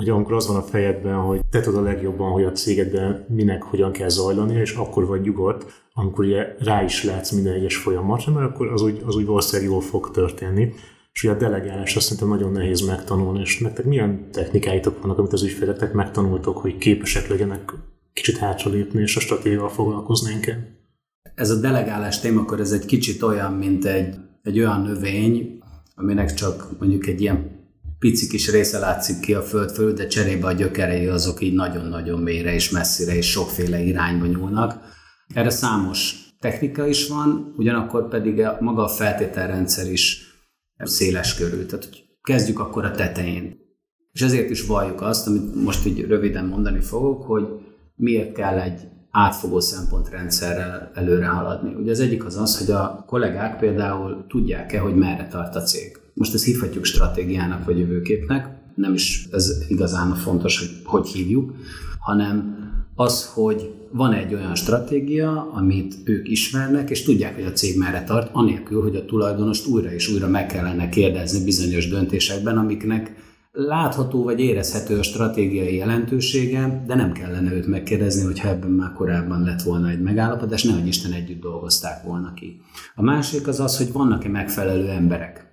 hogy 0.00 0.08
amikor 0.08 0.32
az 0.34 0.46
van 0.46 0.56
a 0.56 0.62
fejedben, 0.62 1.14
hogy 1.14 1.40
te 1.50 1.60
tudod 1.60 1.80
a 1.80 1.82
legjobban, 1.82 2.32
hogy 2.32 2.44
a 2.44 2.52
cégedben 2.52 3.24
minek 3.28 3.62
hogyan 3.62 3.92
kell 3.92 4.08
zajlani, 4.08 4.54
és 4.54 4.74
akkor 4.74 5.06
vagy 5.06 5.20
nyugodt, 5.20 5.66
amikor 5.92 6.24
ugye 6.24 6.54
rá 6.58 6.82
is 6.84 7.04
látsz 7.04 7.30
minden 7.30 7.54
egyes 7.54 7.76
folyamatra, 7.76 8.32
mert 8.32 8.50
akkor 8.50 8.72
az 8.72 8.82
úgy, 8.82 9.02
az 9.06 9.16
úgy 9.16 9.26
valószínűleg 9.26 9.70
jól 9.70 9.80
fog 9.80 10.10
történni. 10.10 10.72
És 11.12 11.24
ugye 11.24 11.32
a 11.32 11.36
delegálás 11.36 11.96
azt 11.96 12.04
szerintem 12.04 12.28
nagyon 12.28 12.52
nehéz 12.52 12.80
megtanulni, 12.80 13.40
és 13.40 13.58
nektek 13.58 13.84
milyen 13.84 14.30
technikáitok 14.32 15.02
vannak, 15.02 15.18
amit 15.18 15.32
az 15.32 15.42
ügyfeletek 15.42 15.92
megtanultok, 15.92 16.58
hogy 16.58 16.78
képesek 16.78 17.28
legyenek 17.28 17.74
kicsit 18.12 18.36
hátralépni, 18.36 19.00
és 19.00 19.16
a 19.16 19.20
stratégiával 19.20 19.68
foglalkozni 19.68 20.32
inkább? 20.32 20.58
Ez 21.34 21.50
a 21.50 21.60
delegálás 21.60 22.20
témakör, 22.20 22.60
ez 22.60 22.72
egy 22.72 22.86
kicsit 22.86 23.22
olyan, 23.22 23.52
mint 23.52 23.84
egy, 23.84 24.14
egy 24.42 24.58
olyan 24.58 24.80
növény, 24.80 25.58
aminek 25.94 26.34
csak 26.34 26.78
mondjuk 26.78 27.06
egy 27.06 27.20
ilyen 27.20 27.59
pici 28.00 28.28
kis 28.28 28.50
része 28.50 28.78
látszik 28.78 29.20
ki 29.20 29.34
a 29.34 29.42
föld 29.42 29.70
fölött, 29.70 29.96
de 29.96 30.06
cserébe 30.06 30.46
a 30.46 30.52
gyökerei 30.52 31.06
azok 31.06 31.40
így 31.40 31.54
nagyon-nagyon 31.54 32.20
mélyre 32.20 32.54
és 32.54 32.70
messzire 32.70 33.16
és 33.16 33.30
sokféle 33.30 33.80
irányba 33.80 34.26
nyúlnak. 34.26 34.74
Erre 35.34 35.50
számos 35.50 36.14
technika 36.38 36.86
is 36.86 37.08
van, 37.08 37.54
ugyanakkor 37.56 38.08
pedig 38.08 38.40
a, 38.40 38.56
maga 38.60 38.84
a 38.84 38.88
feltételrendszer 38.88 39.90
is 39.90 40.22
széles 40.78 41.34
körül. 41.34 41.66
Tehát 41.66 41.84
hogy 41.84 42.04
kezdjük 42.22 42.58
akkor 42.58 42.84
a 42.84 42.90
tetején. 42.90 43.58
És 44.12 44.20
ezért 44.20 44.50
is 44.50 44.66
valljuk 44.66 45.00
azt, 45.00 45.26
amit 45.26 45.54
most 45.54 45.86
így 45.86 46.00
röviden 46.00 46.44
mondani 46.44 46.80
fogok, 46.80 47.22
hogy 47.22 47.48
miért 47.94 48.32
kell 48.32 48.58
egy 48.58 48.80
átfogó 49.10 49.60
szempontrendszerrel 49.60 50.90
előre 50.94 51.26
haladni. 51.26 51.74
Ugye 51.74 51.90
az 51.90 52.00
egyik 52.00 52.24
az 52.24 52.36
az, 52.36 52.58
hogy 52.58 52.70
a 52.70 53.04
kollégák 53.06 53.58
például 53.58 54.24
tudják-e, 54.28 54.78
hogy 54.78 54.94
merre 54.94 55.26
tart 55.26 55.56
a 55.56 55.62
cég. 55.62 55.99
Most 56.14 56.34
ezt 56.34 56.44
hívhatjuk 56.44 56.84
stratégiának 56.84 57.64
vagy 57.64 57.78
jövőképnek, 57.78 58.58
nem 58.74 58.94
is 58.94 59.28
ez 59.32 59.64
igazán 59.68 60.14
fontos, 60.14 60.58
hogy 60.58 60.68
hogy 60.84 61.08
hívjuk, 61.08 61.54
hanem 62.00 62.58
az, 62.94 63.30
hogy 63.34 63.74
van 63.92 64.12
egy 64.12 64.34
olyan 64.34 64.54
stratégia, 64.54 65.50
amit 65.52 65.94
ők 66.04 66.28
ismernek, 66.28 66.90
és 66.90 67.02
tudják, 67.02 67.34
hogy 67.34 67.44
a 67.44 67.52
cég 67.52 67.78
merre 67.78 68.04
tart, 68.04 68.30
anélkül, 68.32 68.82
hogy 68.82 68.96
a 68.96 69.04
tulajdonost 69.04 69.66
újra 69.66 69.92
és 69.92 70.08
újra 70.08 70.28
meg 70.28 70.46
kellene 70.46 70.88
kérdezni 70.88 71.44
bizonyos 71.44 71.88
döntésekben, 71.88 72.58
amiknek 72.58 73.14
látható 73.52 74.22
vagy 74.22 74.40
érezhető 74.40 74.98
a 74.98 75.02
stratégiai 75.02 75.76
jelentősége, 75.76 76.84
de 76.86 76.94
nem 76.94 77.12
kellene 77.12 77.52
őt 77.52 77.66
megkérdezni, 77.66 78.24
hogyha 78.24 78.48
ebben 78.48 78.70
már 78.70 78.92
korábban 78.92 79.42
lett 79.42 79.62
volna 79.62 79.88
egy 79.88 80.00
megállapodás, 80.00 80.64
nehogy 80.64 80.86
Isten 80.86 81.12
együtt 81.12 81.40
dolgozták 81.40 82.02
volna 82.04 82.34
ki. 82.34 82.60
A 82.94 83.02
másik 83.02 83.46
az 83.46 83.60
az, 83.60 83.76
hogy 83.76 83.92
vannak-e 83.92 84.28
megfelelő 84.28 84.88
emberek. 84.88 85.49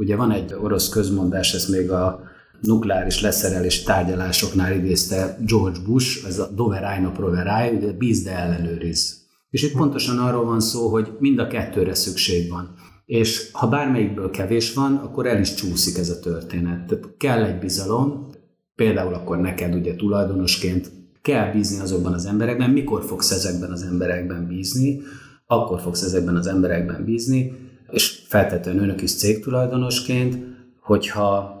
Ugye 0.00 0.16
van 0.16 0.30
egy 0.30 0.54
orosz 0.62 0.88
közmondás, 0.88 1.54
ez 1.54 1.68
még 1.68 1.90
a 1.90 2.22
nukleáris 2.60 3.20
leszerelés 3.20 3.82
tárgyalásoknál 3.82 4.72
idézte 4.72 5.38
George 5.46 5.78
Bush, 5.86 6.26
ez 6.26 6.38
a 6.38 6.50
doveráj 6.54 7.00
no 7.00 7.10
proveráj, 7.10 7.76
ugye 7.76 7.92
bízd 7.92 8.24
de 8.24 8.38
ellenőriz. 8.38 9.26
És 9.50 9.62
itt 9.62 9.76
pontosan 9.76 10.18
arról 10.18 10.44
van 10.44 10.60
szó, 10.60 10.88
hogy 10.88 11.12
mind 11.18 11.38
a 11.38 11.46
kettőre 11.46 11.94
szükség 11.94 12.50
van. 12.50 12.74
És 13.06 13.48
ha 13.52 13.68
bármelyikből 13.68 14.30
kevés 14.30 14.74
van, 14.74 14.94
akkor 14.94 15.26
el 15.26 15.40
is 15.40 15.54
csúszik 15.54 15.98
ez 15.98 16.08
a 16.08 16.18
történet. 16.18 16.86
Tehát 16.86 17.14
kell 17.16 17.44
egy 17.44 17.58
bizalom, 17.58 18.26
például 18.74 19.14
akkor 19.14 19.38
neked 19.38 19.74
ugye 19.74 19.96
tulajdonosként 19.96 20.90
kell 21.22 21.52
bízni 21.52 21.80
azokban 21.80 22.12
az 22.12 22.26
emberekben, 22.26 22.70
mikor 22.70 23.04
fogsz 23.04 23.30
ezekben 23.30 23.70
az 23.70 23.82
emberekben 23.82 24.46
bízni, 24.46 25.00
akkor 25.46 25.80
fogsz 25.80 26.02
ezekben 26.02 26.36
az 26.36 26.46
emberekben 26.46 27.04
bízni, 27.04 27.69
és 27.92 28.22
feltétlenül 28.26 28.82
önök 28.82 29.02
is 29.02 29.14
cégtulajdonosként, 29.14 30.36
hogyha 30.80 31.58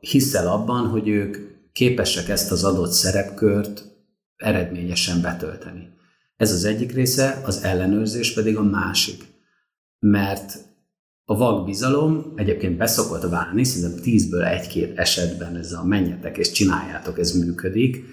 hiszel 0.00 0.48
abban, 0.48 0.86
hogy 0.86 1.08
ők 1.08 1.36
képesek 1.72 2.28
ezt 2.28 2.52
az 2.52 2.64
adott 2.64 2.90
szerepkört 2.90 3.84
eredményesen 4.36 5.20
betölteni. 5.20 5.88
Ez 6.36 6.52
az 6.52 6.64
egyik 6.64 6.92
része, 6.92 7.40
az 7.44 7.62
ellenőrzés 7.62 8.32
pedig 8.32 8.56
a 8.56 8.62
másik. 8.62 9.24
Mert 9.98 10.58
a 11.24 11.36
vak 11.36 11.64
bizalom 11.64 12.32
egyébként 12.36 12.76
beszokott 12.76 13.30
válni, 13.30 13.64
szerintem 13.64 14.02
tízből 14.02 14.44
egy-két 14.44 14.98
esetben 14.98 15.56
ez 15.56 15.72
a 15.72 15.84
menjetek 15.84 16.38
és 16.38 16.50
csináljátok, 16.50 17.18
ez 17.18 17.30
működik, 17.30 18.04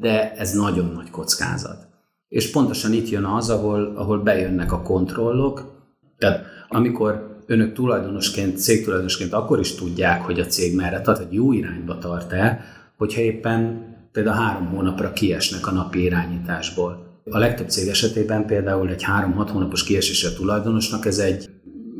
de 0.00 0.34
ez 0.34 0.52
nagyon 0.52 0.92
nagy 0.92 1.10
kockázat. 1.10 1.88
És 2.28 2.50
pontosan 2.50 2.92
itt 2.92 3.08
jön 3.08 3.24
az, 3.24 3.50
ahol, 3.50 3.96
ahol 3.96 4.18
bejönnek 4.18 4.72
a 4.72 4.82
kontrollok, 4.82 5.78
tehát 6.18 6.44
amikor 6.72 7.38
önök 7.46 7.72
tulajdonosként, 7.72 8.58
cégtulajdonosként 8.58 9.32
akkor 9.32 9.58
is 9.60 9.74
tudják, 9.74 10.22
hogy 10.22 10.40
a 10.40 10.46
cég 10.46 10.74
merre 10.74 11.00
tart, 11.00 11.18
hogy 11.18 11.32
jó 11.32 11.52
irányba 11.52 11.98
tart-e, 11.98 12.64
hogyha 12.96 13.20
éppen 13.20 13.88
például 14.12 14.36
három 14.36 14.66
hónapra 14.66 15.12
kiesnek 15.12 15.66
a 15.66 15.70
napi 15.70 16.02
irányításból. 16.02 17.08
A 17.30 17.38
legtöbb 17.38 17.68
cég 17.68 17.88
esetében 17.88 18.46
például 18.46 18.88
egy 18.88 19.02
három-hat 19.02 19.50
hónapos 19.50 19.84
kiesés 19.84 20.24
a 20.24 20.32
tulajdonosnak, 20.32 21.06
ez 21.06 21.18
egy, 21.18 21.50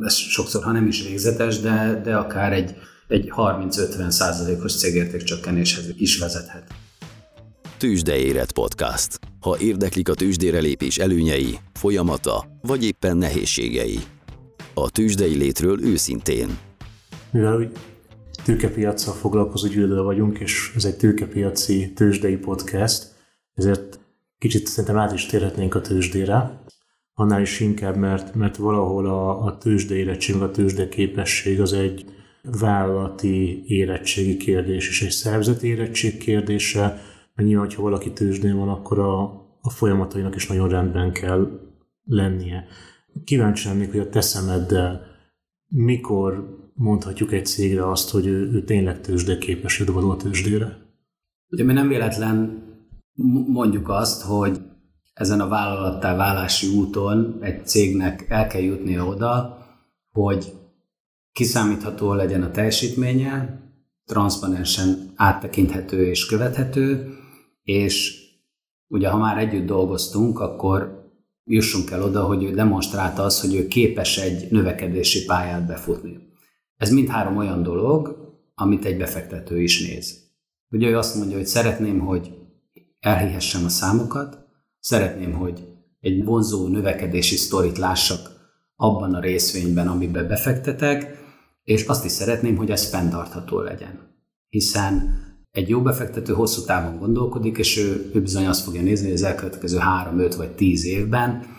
ez 0.00 0.15
sokszor, 0.15 0.62
ha 0.62 0.73
nem 0.73 0.87
is 0.87 1.09
végzetes, 1.09 1.61
de, 1.61 2.00
de 2.04 2.17
akár 2.17 2.52
egy, 2.52 2.75
egy 3.09 3.33
30-50 3.37 4.11
százalékos 4.11 4.76
cégértékcsökkenéshez 4.76 5.85
is 5.97 6.19
vezethet. 6.19 6.65
Tűzdeéret 7.76 8.52
podcast. 8.52 9.19
Ha 9.41 9.59
érdeklik 9.59 10.09
a 10.09 10.15
tűzsdére 10.15 10.59
lépés 10.59 10.99
előnyei, 10.99 11.59
folyamata 11.73 12.45
vagy 12.63 12.85
éppen 12.85 13.17
nehézségei 13.17 13.99
a 14.75 14.91
tőzsdei 14.91 15.37
létről 15.37 15.85
őszintén. 15.85 16.59
Mivel 17.30 17.59
úgy 17.59 17.71
tőkepiacsal 18.45 19.15
foglalkozó 19.15 19.69
gyűlölő 19.69 20.02
vagyunk, 20.02 20.39
és 20.39 20.73
ez 20.76 20.85
egy 20.85 20.97
tőkepiaci 20.97 21.93
tőzsdei 21.93 22.37
podcast, 22.37 23.15
ezért 23.54 24.00
kicsit 24.39 24.67
szerintem 24.67 24.99
át 24.99 25.13
is 25.13 25.26
térhetnénk 25.26 25.75
a 25.75 25.80
tőzsdére, 25.80 26.63
annál 27.15 27.41
is 27.41 27.61
inkább, 27.61 27.97
mert, 27.97 28.35
mert 28.35 28.56
valahol 28.56 29.06
a, 29.06 29.45
a 29.45 29.59
tőzsde 29.59 29.95
érettség, 29.95 30.35
a 30.37 30.50
tőzsde 30.50 30.89
képesség 30.89 31.61
az 31.61 31.73
egy 31.73 32.04
vállalati 32.43 33.63
érettségi 33.67 34.37
kérdés 34.37 34.89
és 34.89 35.02
egy 35.02 35.11
szervezeti 35.11 35.67
érettség 35.69 36.19
kérdése, 36.19 36.83
mert 37.35 37.49
nyilván, 37.49 37.67
hogyha 37.67 37.83
valaki 37.83 38.13
tőzsdén 38.13 38.56
van, 38.56 38.69
akkor 38.69 38.99
a, 38.99 39.23
a 39.61 39.71
folyamatainak 39.71 40.35
is 40.35 40.47
nagyon 40.47 40.69
rendben 40.69 41.13
kell 41.13 41.61
lennie. 42.04 42.67
Kíváncsi 43.25 43.69
lennék, 43.69 43.91
hogy 43.91 44.00
a 44.00 44.09
te 44.09 44.21
szemeddel 44.21 45.06
mikor 45.67 46.59
mondhatjuk 46.75 47.33
egy 47.33 47.47
cégre 47.47 47.91
azt, 47.91 48.11
hogy 48.11 48.26
ő, 48.26 48.50
ő 48.52 48.65
tényleg 48.65 49.00
tőzsde 49.00 49.39
képes, 49.39 49.78
hogy 49.78 49.89
a 49.89 50.17
tőzsdére? 50.17 50.78
Ugye 51.49 51.65
mi 51.65 51.73
nem 51.73 51.89
véletlen 51.89 52.63
mondjuk 53.47 53.89
azt, 53.89 54.23
hogy 54.23 54.61
ezen 55.13 55.41
a 55.41 55.49
vállalattá 55.49 56.17
válási 56.17 56.76
úton 56.76 57.39
egy 57.41 57.67
cégnek 57.67 58.26
el 58.28 58.47
kell 58.47 58.61
jutnia 58.61 59.06
oda, 59.06 59.59
hogy 60.11 60.52
kiszámítható 61.33 62.13
legyen 62.13 62.43
a 62.43 62.50
teljesítménye, 62.50 63.61
transzparensen 64.04 65.13
áttekinthető 65.17 66.06
és 66.06 66.26
követhető, 66.26 67.15
és 67.63 68.19
ugye 68.87 69.09
ha 69.09 69.19
már 69.19 69.39
együtt 69.39 69.67
dolgoztunk, 69.67 70.41
akkor 70.41 71.00
jussunk 71.45 71.91
el 71.91 72.03
oda, 72.03 72.25
hogy 72.25 72.45
ő 72.45 72.55
demonstrálta 72.55 73.23
azt, 73.23 73.41
hogy 73.41 73.55
ő 73.55 73.67
képes 73.67 74.19
egy 74.19 74.50
növekedési 74.50 75.25
pályát 75.25 75.67
befutni. 75.67 76.19
Ez 76.76 76.91
mindhárom 76.91 77.37
olyan 77.37 77.63
dolog, 77.63 78.17
amit 78.55 78.85
egy 78.85 78.97
befektető 78.97 79.63
is 79.63 79.89
néz. 79.89 80.29
Ugye 80.71 80.89
ő 80.89 80.99
azt 80.99 81.15
mondja, 81.15 81.37
hogy 81.37 81.47
szeretném, 81.47 81.99
hogy 81.99 82.31
elhihessem 83.00 83.65
a 83.65 83.69
számokat, 83.69 84.39
szeretném, 84.79 85.33
hogy 85.33 85.67
egy 86.00 86.25
vonzó 86.25 86.69
növekedési 86.69 87.37
sztorit 87.37 87.79
lássak 87.79 88.31
abban 88.76 89.15
a 89.15 89.21
részvényben, 89.21 89.89
amiben 89.89 90.29
befektetek, 90.29 91.19
és 91.63 91.87
azt 91.87 92.05
is 92.05 92.13
szeretném, 92.13 92.57
hogy 92.57 92.71
ez 92.71 92.89
fenntartható 92.89 93.61
legyen. 93.61 93.99
Hiszen 94.49 95.19
egy 95.52 95.69
jó 95.69 95.82
befektető 95.82 96.32
hosszú 96.32 96.65
távon 96.65 96.99
gondolkodik, 96.99 97.58
és 97.58 97.78
ő, 97.78 98.10
ő 98.15 98.21
bizony 98.21 98.47
azt 98.47 98.65
fogja 98.65 98.82
nézni, 98.82 99.04
hogy 99.04 99.15
az 99.15 99.23
elkövetkező 99.23 99.78
3, 99.78 100.19
5 100.19 100.34
vagy 100.34 100.50
10 100.50 100.84
évben 100.84 101.58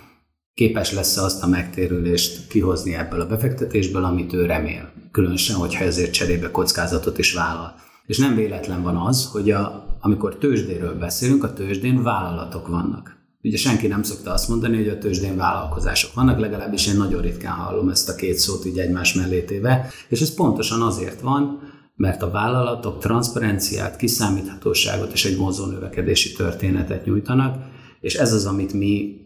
képes 0.54 0.93
lesz 0.93 1.17
azt 1.17 1.43
a 1.43 1.47
megtérülést 1.47 2.47
kihozni 2.47 2.93
ebből 2.93 3.21
a 3.21 3.27
befektetésből, 3.27 4.04
amit 4.04 4.34
ő 4.34 4.45
remél. 4.45 4.91
Különösen, 5.12 5.56
hogyha 5.56 5.84
ezért 5.84 6.12
cserébe 6.12 6.51
kockázatot 6.51 7.17
is 7.17 7.34
vállal. 7.34 7.75
És 8.06 8.17
nem 8.17 8.36
véletlen 8.36 8.84
van 8.84 8.95
az, 8.95 9.30
hogy 9.32 9.51
a, 9.51 9.86
amikor 9.99 10.38
tőzsdéről 10.38 10.97
beszélünk, 10.97 11.43
a 11.43 11.54
tőzsdén 11.54 12.04
vállalatok 12.04 12.67
vannak. 12.67 13.19
Ugye 13.43 13.58
senki 13.58 13.88
nem 13.88 14.04
szokta 14.04 14.34
azt 14.34 14.49
mondani, 14.49 14.77
hogy 14.77 14.88
a 14.88 14.97
tőzsdén 14.97 15.38
vállalkozások 15.38 16.13
vannak, 16.13 16.39
legalábbis 16.39 16.88
én 16.88 16.97
nagyon 16.97 17.21
ritkán 17.21 17.54
hallom 17.54 17.89
ezt 17.89 18.10
a 18.10 18.15
két 18.15 18.38
szót 18.38 18.65
így 18.65 18.80
egymás 18.80 19.13
mellé 19.13 19.41
téve, 19.41 19.89
és 20.10 20.21
ez 20.21 20.34
pontosan 20.34 20.82
azért 20.82 21.21
van, 21.21 21.60
mert 22.01 22.21
a 22.21 22.29
vállalatok 22.29 22.99
transzparenciát, 22.99 23.95
kiszámíthatóságot 23.95 25.11
és 25.13 25.25
egy 25.25 25.37
vonzó 25.37 25.65
növekedési 25.65 26.31
történetet 26.31 27.05
nyújtanak, 27.05 27.65
és 27.99 28.15
ez 28.15 28.33
az, 28.33 28.45
amit 28.45 28.73
mi 28.73 29.19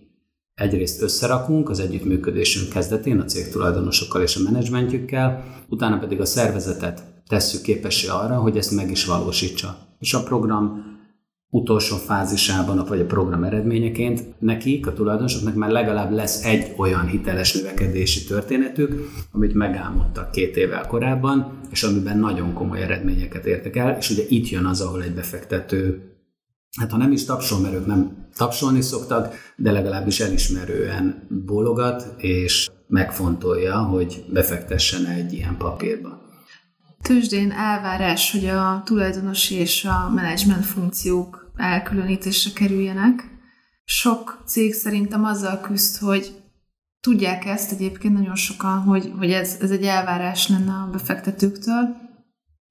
egyrészt 0.54 1.02
összerakunk 1.02 1.70
az 1.70 1.80
együttműködésünk 1.80 2.70
kezdetén 2.70 3.20
a 3.20 3.26
cég 3.26 3.50
tulajdonosokkal 3.50 4.22
és 4.22 4.36
a 4.36 4.44
menedzsmentjükkel, 4.44 5.44
utána 5.70 5.98
pedig 5.98 6.20
a 6.20 6.26
szervezetet 6.26 7.04
tesszük 7.28 7.62
képessé 7.62 8.08
arra, 8.08 8.36
hogy 8.36 8.58
ezt 8.58 8.72
meg 8.72 8.92
is 8.92 9.06
valósítsa. 9.06 9.78
És 10.00 10.14
a 10.14 10.24
program 10.24 10.95
utolsó 11.56 11.96
fázisában, 11.96 12.86
vagy 12.88 13.00
a 13.00 13.06
program 13.06 13.44
eredményeként 13.44 14.24
nekik, 14.40 14.88
a 14.88 14.94
tulajdonosoknak 14.94 15.56
már 15.56 15.70
legalább 15.70 16.12
lesz 16.12 16.46
egy 16.46 16.74
olyan 16.78 17.08
hiteles 17.08 17.54
növekedési 17.54 18.24
történetük, 18.24 19.10
amit 19.32 19.54
megálmodtak 19.54 20.32
két 20.32 20.58
évvel 20.58 20.88
korábban, 20.88 21.60
és 21.72 21.84
amiben 21.84 22.18
nagyon 22.18 22.54
komoly 22.54 22.82
eredményeket 22.82 23.46
értek 23.46 23.76
el, 23.76 23.98
és 24.00 24.10
ugye 24.10 24.24
itt 24.28 24.50
jön 24.50 24.66
az, 24.66 24.82
ahol 24.82 25.04
egy 25.04 25.14
befektető 25.14 26.10
hát 26.80 26.92
ha 26.92 26.98
nem 26.98 27.12
is 27.12 27.26
tapsol, 27.26 27.60
mert 27.60 27.74
ők 27.74 27.86
nem 27.86 28.28
tapsolni 28.36 28.82
szoktak, 28.82 29.34
de 29.56 29.72
legalábbis 29.72 30.20
elismerően 30.20 31.28
bólogat, 31.46 32.14
és 32.18 32.70
megfontolja, 32.88 33.78
hogy 33.78 34.26
befektessen 34.34 35.06
egy 35.06 35.34
ilyen 35.34 35.58
papírba. 35.58 36.22
tőzsdén 37.02 37.52
elvárás, 37.52 38.32
hogy 38.32 38.46
a 38.46 38.82
tulajdonosi 38.86 39.56
és 39.56 39.86
a 39.86 40.12
menedzsment 40.16 40.66
funkciók 40.66 41.45
elkülönítésre 41.58 42.52
kerüljenek. 42.54 43.30
Sok 43.84 44.44
cég 44.46 44.74
szerintem 44.74 45.24
azzal 45.24 45.60
küzd, 45.62 45.98
hogy 45.98 46.44
tudják 47.00 47.46
ezt 47.46 47.72
egyébként 47.72 48.14
nagyon 48.14 48.36
sokan, 48.36 48.80
hogy, 48.80 49.12
hogy 49.18 49.32
ez, 49.32 49.58
ez 49.62 49.72
egy 49.72 49.84
elvárás 49.84 50.48
lenne 50.48 50.72
a 50.72 50.90
befektetőktől, 50.92 51.96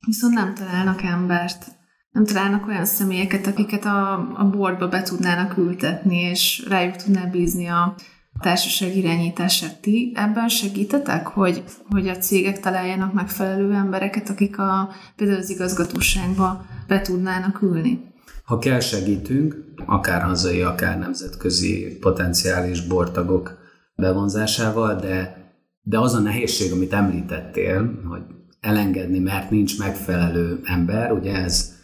viszont 0.06 0.34
nem 0.34 0.54
találnak 0.54 1.02
embert. 1.02 1.66
Nem 2.10 2.24
találnak 2.24 2.66
olyan 2.66 2.84
személyeket, 2.84 3.46
akiket 3.46 3.84
a, 3.84 4.12
a 4.38 4.50
boardba 4.50 4.88
be 4.88 5.02
tudnának 5.02 5.56
ültetni, 5.56 6.20
és 6.20 6.64
rájuk 6.68 6.96
tudná 6.96 7.24
bízni 7.24 7.66
a, 7.66 7.94
társaság 8.40 8.96
irányítását. 8.96 9.80
Ti 9.80 10.12
ebben 10.14 10.48
segítetek, 10.48 11.26
hogy, 11.26 11.64
hogy 11.90 12.08
a 12.08 12.16
cégek 12.16 12.60
találjanak 12.60 13.12
megfelelő 13.12 13.72
embereket, 13.72 14.28
akik 14.28 14.58
a, 14.58 14.88
például 15.16 15.38
az 15.38 15.50
igazgatóságba 15.50 16.66
be 16.86 17.00
tudnának 17.00 17.62
ülni? 17.62 18.12
Ha 18.44 18.58
kell, 18.58 18.80
segítünk, 18.80 19.64
akár 19.86 20.22
hazai, 20.22 20.62
akár 20.62 20.98
nemzetközi 20.98 21.98
potenciális 22.00 22.86
bortagok 22.86 23.58
bevonzásával, 23.96 24.94
de, 24.94 25.44
de 25.82 25.98
az 25.98 26.14
a 26.14 26.18
nehézség, 26.18 26.72
amit 26.72 26.92
említettél, 26.92 28.00
hogy 28.08 28.22
elengedni, 28.60 29.18
mert 29.18 29.50
nincs 29.50 29.78
megfelelő 29.78 30.60
ember, 30.64 31.12
ugye 31.12 31.34
ez, 31.34 31.74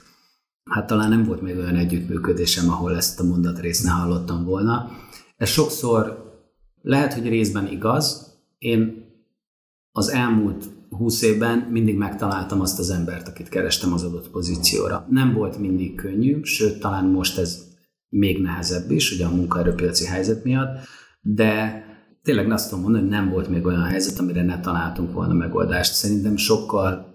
hát 0.64 0.86
talán 0.86 1.08
nem 1.08 1.24
volt 1.24 1.42
még 1.42 1.56
olyan 1.56 1.76
együttműködésem, 1.76 2.70
ahol 2.70 2.96
ezt 2.96 3.20
a 3.20 3.24
mondatrészt 3.24 3.84
ne 3.84 3.90
hallottam 3.90 4.44
volna. 4.44 4.90
Ez 5.36 5.48
sokszor 5.48 6.30
lehet, 6.82 7.14
hogy 7.14 7.28
részben 7.28 7.66
igaz. 7.66 8.36
Én 8.58 9.04
az 9.92 10.08
elmúlt 10.08 10.64
húsz 10.90 11.22
évben 11.22 11.58
mindig 11.58 11.96
megtaláltam 11.96 12.60
azt 12.60 12.78
az 12.78 12.90
embert, 12.90 13.28
akit 13.28 13.48
kerestem 13.48 13.92
az 13.92 14.02
adott 14.02 14.30
pozícióra. 14.30 15.06
Nem 15.10 15.32
volt 15.32 15.58
mindig 15.58 15.94
könnyű, 15.94 16.42
sőt, 16.42 16.80
talán 16.80 17.04
most 17.04 17.38
ez 17.38 17.68
még 18.08 18.40
nehezebb 18.42 18.90
is, 18.90 19.12
ugye 19.12 19.26
a 19.26 19.34
munkaerőpiaci 19.34 20.06
helyzet 20.06 20.44
miatt, 20.44 20.78
de 21.20 21.84
tényleg 22.22 22.50
azt 22.50 22.68
tudom 22.68 22.82
mondani, 22.82 23.02
hogy 23.02 23.12
nem 23.12 23.30
volt 23.30 23.48
még 23.48 23.66
olyan 23.66 23.84
helyzet, 23.84 24.18
amire 24.18 24.42
ne 24.42 24.60
találtunk 24.60 25.12
volna 25.12 25.32
megoldást. 25.32 25.94
Szerintem 25.94 26.36
sokkal 26.36 27.06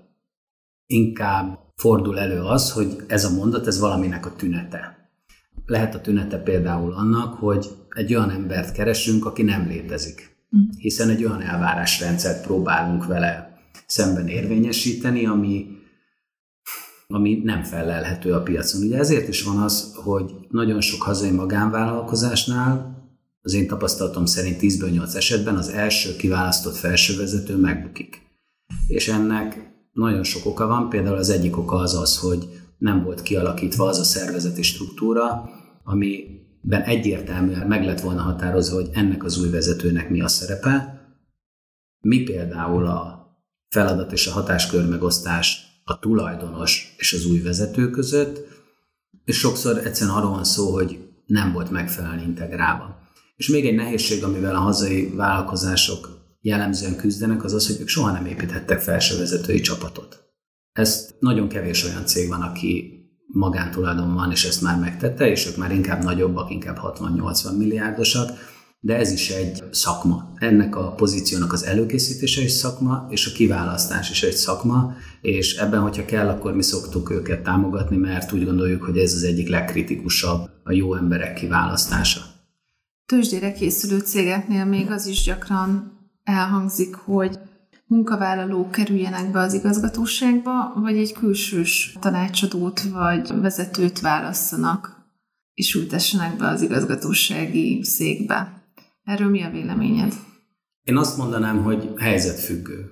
inkább 0.85 1.59
fordul 1.75 2.19
elő 2.19 2.41
az, 2.41 2.71
hogy 2.71 2.95
ez 3.07 3.25
a 3.25 3.35
mondat, 3.35 3.67
ez 3.67 3.79
valaminek 3.79 4.25
a 4.25 4.35
tünete. 4.35 5.09
Lehet 5.65 5.95
a 5.95 6.01
tünete 6.01 6.37
például 6.37 6.93
annak, 6.93 7.33
hogy 7.33 7.69
egy 7.89 8.15
olyan 8.15 8.29
embert 8.29 8.71
keresünk, 8.71 9.25
aki 9.25 9.43
nem 9.43 9.67
létezik. 9.67 10.37
Hm. 10.49 10.57
Hiszen 10.77 11.09
egy 11.09 11.25
olyan 11.25 11.41
elvárásrendszert 11.41 12.45
próbálunk 12.45 13.05
vele 13.05 13.54
szemben 13.87 14.27
érvényesíteni, 14.27 15.25
ami, 15.25 15.67
ami 17.07 17.41
nem 17.43 17.63
felelhető 17.63 18.33
a 18.33 18.41
piacon. 18.41 18.81
Ugye 18.81 18.97
ezért 18.97 19.27
is 19.27 19.43
van 19.43 19.57
az, 19.57 19.93
hogy 19.95 20.33
nagyon 20.49 20.81
sok 20.81 21.01
hazai 21.01 21.31
magánvállalkozásnál 21.31 22.95
az 23.41 23.53
én 23.53 23.67
tapasztalatom 23.67 24.25
szerint 24.25 24.59
10-ből 24.61 24.91
8 24.91 25.15
esetben 25.15 25.55
az 25.55 25.69
első 25.69 26.15
kiválasztott 26.15 26.75
felsővezető 26.75 27.57
megbukik. 27.57 28.21
És 28.87 29.07
ennek 29.07 29.73
nagyon 29.91 30.23
sok 30.23 30.45
oka 30.45 30.67
van, 30.67 30.89
például 30.89 31.17
az 31.17 31.29
egyik 31.29 31.57
oka 31.57 31.75
az 31.75 31.95
az, 31.95 32.17
hogy 32.17 32.49
nem 32.77 33.03
volt 33.03 33.21
kialakítva 33.21 33.85
az 33.85 33.99
a 33.99 34.03
szervezeti 34.03 34.61
struktúra, 34.61 35.49
amiben 35.83 36.81
egyértelműen 36.81 37.67
meg 37.67 37.83
lett 37.83 38.01
volna 38.01 38.21
határozva, 38.21 38.75
hogy 38.75 38.89
ennek 38.93 39.23
az 39.23 39.41
új 39.41 39.49
vezetőnek 39.49 40.09
mi 40.09 40.21
a 40.21 40.27
szerepe, 40.27 40.99
mi 41.99 42.23
például 42.23 42.85
a 42.85 43.14
feladat 43.75 44.11
és 44.11 44.27
a 44.27 44.31
hatáskör 44.31 44.87
megosztás 44.87 45.65
a 45.83 45.99
tulajdonos 45.99 46.95
és 46.97 47.13
az 47.13 47.25
új 47.25 47.39
vezető 47.41 47.89
között, 47.89 48.39
és 49.25 49.37
sokszor 49.37 49.77
egyszerűen 49.77 50.15
arról 50.15 50.31
van 50.31 50.43
szó, 50.43 50.73
hogy 50.73 50.99
nem 51.25 51.53
volt 51.53 51.71
megfelelően 51.71 52.23
integrálva. 52.23 52.97
És 53.35 53.47
még 53.47 53.65
egy 53.65 53.75
nehézség, 53.75 54.23
amivel 54.23 54.55
a 54.55 54.59
hazai 54.59 55.09
vállalkozások 55.15 56.09
jellemzően 56.41 56.95
küzdenek, 56.95 57.43
az 57.43 57.53
az, 57.53 57.67
hogy 57.67 57.81
ők 57.81 57.87
soha 57.87 58.11
nem 58.11 58.25
építhettek 58.25 58.81
felsővezetői 58.81 59.59
csapatot. 59.59 60.23
Ez 60.71 61.15
nagyon 61.19 61.47
kevés 61.47 61.83
olyan 61.83 62.05
cég 62.05 62.27
van, 62.27 62.41
aki 62.41 62.99
magántulajdon 63.27 64.13
van, 64.13 64.31
és 64.31 64.45
ezt 64.45 64.61
már 64.61 64.79
megtette, 64.79 65.29
és 65.29 65.47
ők 65.47 65.57
már 65.57 65.71
inkább 65.71 66.03
nagyobbak, 66.03 66.51
inkább 66.51 66.77
60-80 66.81 67.57
milliárdosak, 67.57 68.29
de 68.85 68.97
ez 68.97 69.11
is 69.11 69.29
egy 69.29 69.63
szakma. 69.71 70.31
Ennek 70.35 70.75
a 70.75 70.91
pozíciónak 70.91 71.53
az 71.53 71.65
előkészítése 71.65 72.41
is 72.41 72.51
szakma, 72.51 73.07
és 73.09 73.27
a 73.27 73.31
kiválasztás 73.35 74.09
is 74.09 74.23
egy 74.23 74.35
szakma, 74.35 74.93
és 75.21 75.55
ebben, 75.55 75.81
hogyha 75.81 76.05
kell, 76.05 76.27
akkor 76.27 76.55
mi 76.55 76.63
szoktuk 76.63 77.09
őket 77.11 77.43
támogatni, 77.43 77.97
mert 77.97 78.31
úgy 78.31 78.45
gondoljuk, 78.45 78.83
hogy 78.83 78.97
ez 78.97 79.13
az 79.13 79.23
egyik 79.23 79.49
legkritikusabb 79.49 80.49
a 80.63 80.71
jó 80.71 80.95
emberek 80.95 81.33
kiválasztása 81.33 82.33
tőzsdére 83.05 83.53
készülő 83.53 83.99
cégeknél 83.99 84.65
még 84.65 84.91
az 84.91 85.07
is 85.07 85.23
gyakran 85.23 85.91
elhangzik, 86.23 86.95
hogy 86.95 87.39
munkavállalók 87.87 88.71
kerüljenek 88.71 89.31
be 89.31 89.39
az 89.39 89.53
igazgatóságba, 89.53 90.73
vagy 90.75 90.97
egy 90.97 91.13
külsős 91.13 91.97
tanácsadót 91.99 92.81
vagy 92.81 93.39
vezetőt 93.41 93.99
válasszanak, 93.99 95.09
és 95.53 95.73
ültessenek 95.73 96.37
be 96.37 96.47
az 96.47 96.61
igazgatósági 96.61 97.83
székbe. 97.83 98.64
Erről 99.05 99.29
mi 99.29 99.43
a 99.43 99.49
véleményed? 99.49 100.13
Én 100.83 100.97
azt 100.97 101.17
mondanám, 101.17 101.63
hogy 101.63 101.89
helyzetfüggő. 101.97 102.89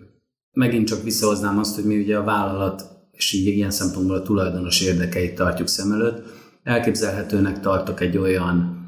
Megint 0.52 0.88
csak 0.88 1.04
visszahoznám 1.04 1.58
azt, 1.58 1.76
hogy 1.76 1.86
mi 1.86 1.98
ugye 1.98 2.18
a 2.18 2.24
vállalat, 2.24 2.84
és 3.12 3.34
így 3.34 3.48
ilyen 3.48 3.72
szempontból 3.72 4.16
a 4.16 4.22
tulajdonos 4.22 4.82
érdekeit 4.82 5.36
tartjuk 5.36 5.68
szem 5.68 5.92
előtt. 5.92 6.26
Elképzelhetőnek 6.64 7.60
tartok 7.60 8.02
egy 8.02 8.18
olyan 8.18 8.82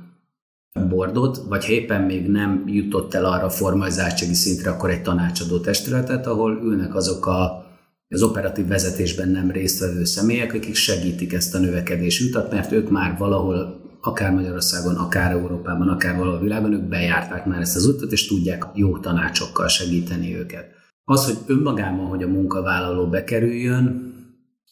bordot, 0.89 1.37
vagy 1.37 1.65
ha 1.65 1.71
éppen 1.71 2.01
még 2.01 2.27
nem 2.27 2.63
jutott 2.67 3.13
el 3.13 3.25
arra 3.25 3.49
formalizáltsági 3.49 4.33
szintre, 4.33 4.69
akkor 4.69 4.89
egy 4.89 5.01
tanácsadó 5.01 5.59
testületet, 5.59 6.27
ahol 6.27 6.59
ülnek 6.63 6.95
azok 6.95 7.25
a, 7.25 7.65
az 8.09 8.23
operatív 8.23 8.67
vezetésben 8.67 9.29
nem 9.29 9.51
résztvevő 9.51 10.03
személyek, 10.03 10.53
akik 10.53 10.75
segítik 10.75 11.33
ezt 11.33 11.55
a 11.55 11.59
növekedési 11.59 12.27
utat, 12.27 12.51
mert 12.51 12.71
ők 12.71 12.89
már 12.89 13.17
valahol 13.17 13.84
akár 14.05 14.33
Magyarországon, 14.33 14.95
akár 14.95 15.31
Európában, 15.31 15.87
akár 15.87 16.17
valahol 16.17 16.37
a 16.37 16.41
világon, 16.41 16.73
ők 16.73 16.87
bejárták 16.87 17.45
már 17.45 17.61
ezt 17.61 17.75
az 17.75 17.85
utat, 17.85 18.11
és 18.11 18.27
tudják 18.27 18.65
jó 18.73 18.97
tanácsokkal 18.97 19.67
segíteni 19.67 20.37
őket. 20.37 20.65
Az, 21.03 21.25
hogy 21.25 21.37
önmagában, 21.45 22.05
hogy 22.05 22.23
a 22.23 22.27
munkavállaló 22.27 23.07
bekerüljön, 23.07 24.13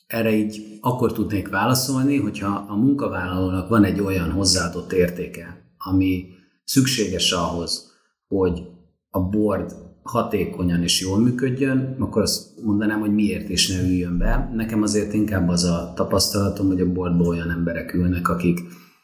erre 0.08 0.32
így 0.32 0.78
akkor 0.82 1.12
tudnék 1.12 1.50
válaszolni, 1.50 2.18
hogyha 2.18 2.66
a 2.68 2.76
munkavállalónak 2.76 3.70
van 3.70 3.84
egy 3.84 4.00
olyan 4.00 4.32
hozzáadott 4.32 4.92
értéke, 4.92 5.74
ami 5.78 6.26
szükséges 6.64 7.32
ahhoz, 7.32 7.92
hogy 8.28 8.64
a 9.10 9.20
board 9.20 9.76
hatékonyan 10.04 10.82
és 10.82 11.02
jól 11.02 11.20
működjön, 11.20 11.96
akkor 12.00 12.22
azt 12.22 12.64
mondanám, 12.64 13.00
hogy 13.00 13.14
miért 13.14 13.50
is 13.50 13.68
ne 13.68 13.82
üljön 13.82 14.18
be. 14.18 14.52
Nekem 14.54 14.82
azért 14.82 15.14
inkább 15.14 15.50
az 15.50 15.64
a 15.64 15.94
tapasztalatom, 15.96 16.68
hogy 16.68 16.82
a 16.82 16.92
boardban 16.92 17.28
olyan 17.28 17.52
emberek 17.52 17.94
ülnek, 17.94 18.30
akik, 18.30 18.60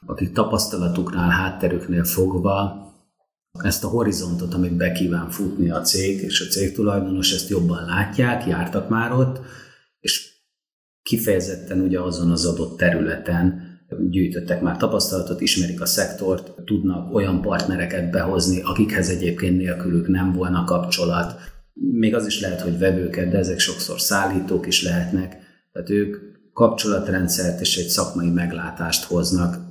akik 0.09 0.33
tapasztalatuknál, 0.33 1.29
hátterüknél 1.29 2.03
fogva 2.03 2.87
ezt 3.63 3.83
a 3.83 3.87
horizontot, 3.87 4.53
amit 4.53 4.75
be 4.75 4.91
kíván 4.91 5.29
futni 5.29 5.69
a 5.69 5.81
cég, 5.81 6.21
és 6.21 6.41
a 6.41 6.51
cég 6.51 6.73
tulajdonos 6.73 7.33
ezt 7.33 7.49
jobban 7.49 7.85
látják, 7.85 8.45
jártak 8.45 8.89
már 8.89 9.11
ott, 9.11 9.39
és 9.99 10.29
kifejezetten 11.01 11.81
ugye 11.81 11.99
azon 11.99 12.31
az 12.31 12.45
adott 12.45 12.77
területen 12.77 13.67
gyűjtöttek 14.09 14.61
már 14.61 14.77
tapasztalatot, 14.77 15.41
ismerik 15.41 15.81
a 15.81 15.85
szektort, 15.85 16.51
tudnak 16.65 17.13
olyan 17.13 17.41
partnereket 17.41 18.11
behozni, 18.11 18.61
akikhez 18.61 19.09
egyébként 19.09 19.57
nélkülük 19.57 20.07
nem 20.07 20.33
volna 20.33 20.63
kapcsolat. 20.63 21.39
Még 21.73 22.15
az 22.15 22.25
is 22.25 22.39
lehet, 22.41 22.61
hogy 22.61 22.77
vevőket, 22.77 23.29
de 23.29 23.37
ezek 23.37 23.59
sokszor 23.59 24.01
szállítók 24.01 24.67
is 24.67 24.83
lehetnek. 24.83 25.37
Tehát 25.71 25.89
ők 25.89 26.17
kapcsolatrendszert 26.53 27.61
és 27.61 27.77
egy 27.77 27.87
szakmai 27.87 28.29
meglátást 28.29 29.03
hoznak 29.03 29.68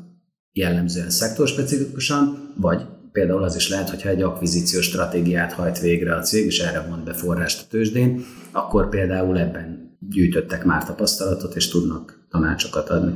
jellemzően 0.59 1.11
szektorspecifikusan, 1.11 2.55
vagy 2.57 2.87
például 3.13 3.43
az 3.43 3.57
is 3.57 3.69
lehet, 3.69 3.91
hogyha 3.91 4.09
egy 4.09 4.23
akvizíciós 4.23 4.85
stratégiát 4.85 5.53
hajt 5.53 5.81
végre 5.81 6.15
a 6.17 6.21
cég, 6.21 6.47
és 6.47 6.61
erre 6.61 6.87
mond 6.89 7.05
be 7.05 7.13
forrást 7.13 7.63
a 7.63 7.67
tőzsdén, 7.71 8.25
akkor 8.53 8.89
például 8.89 9.39
ebben 9.39 9.97
gyűjtöttek 10.01 10.65
már 10.65 10.85
tapasztalatot, 10.85 11.55
és 11.55 11.69
tudnak 11.69 12.27
tanácsokat 12.31 12.89
adni. 12.89 13.15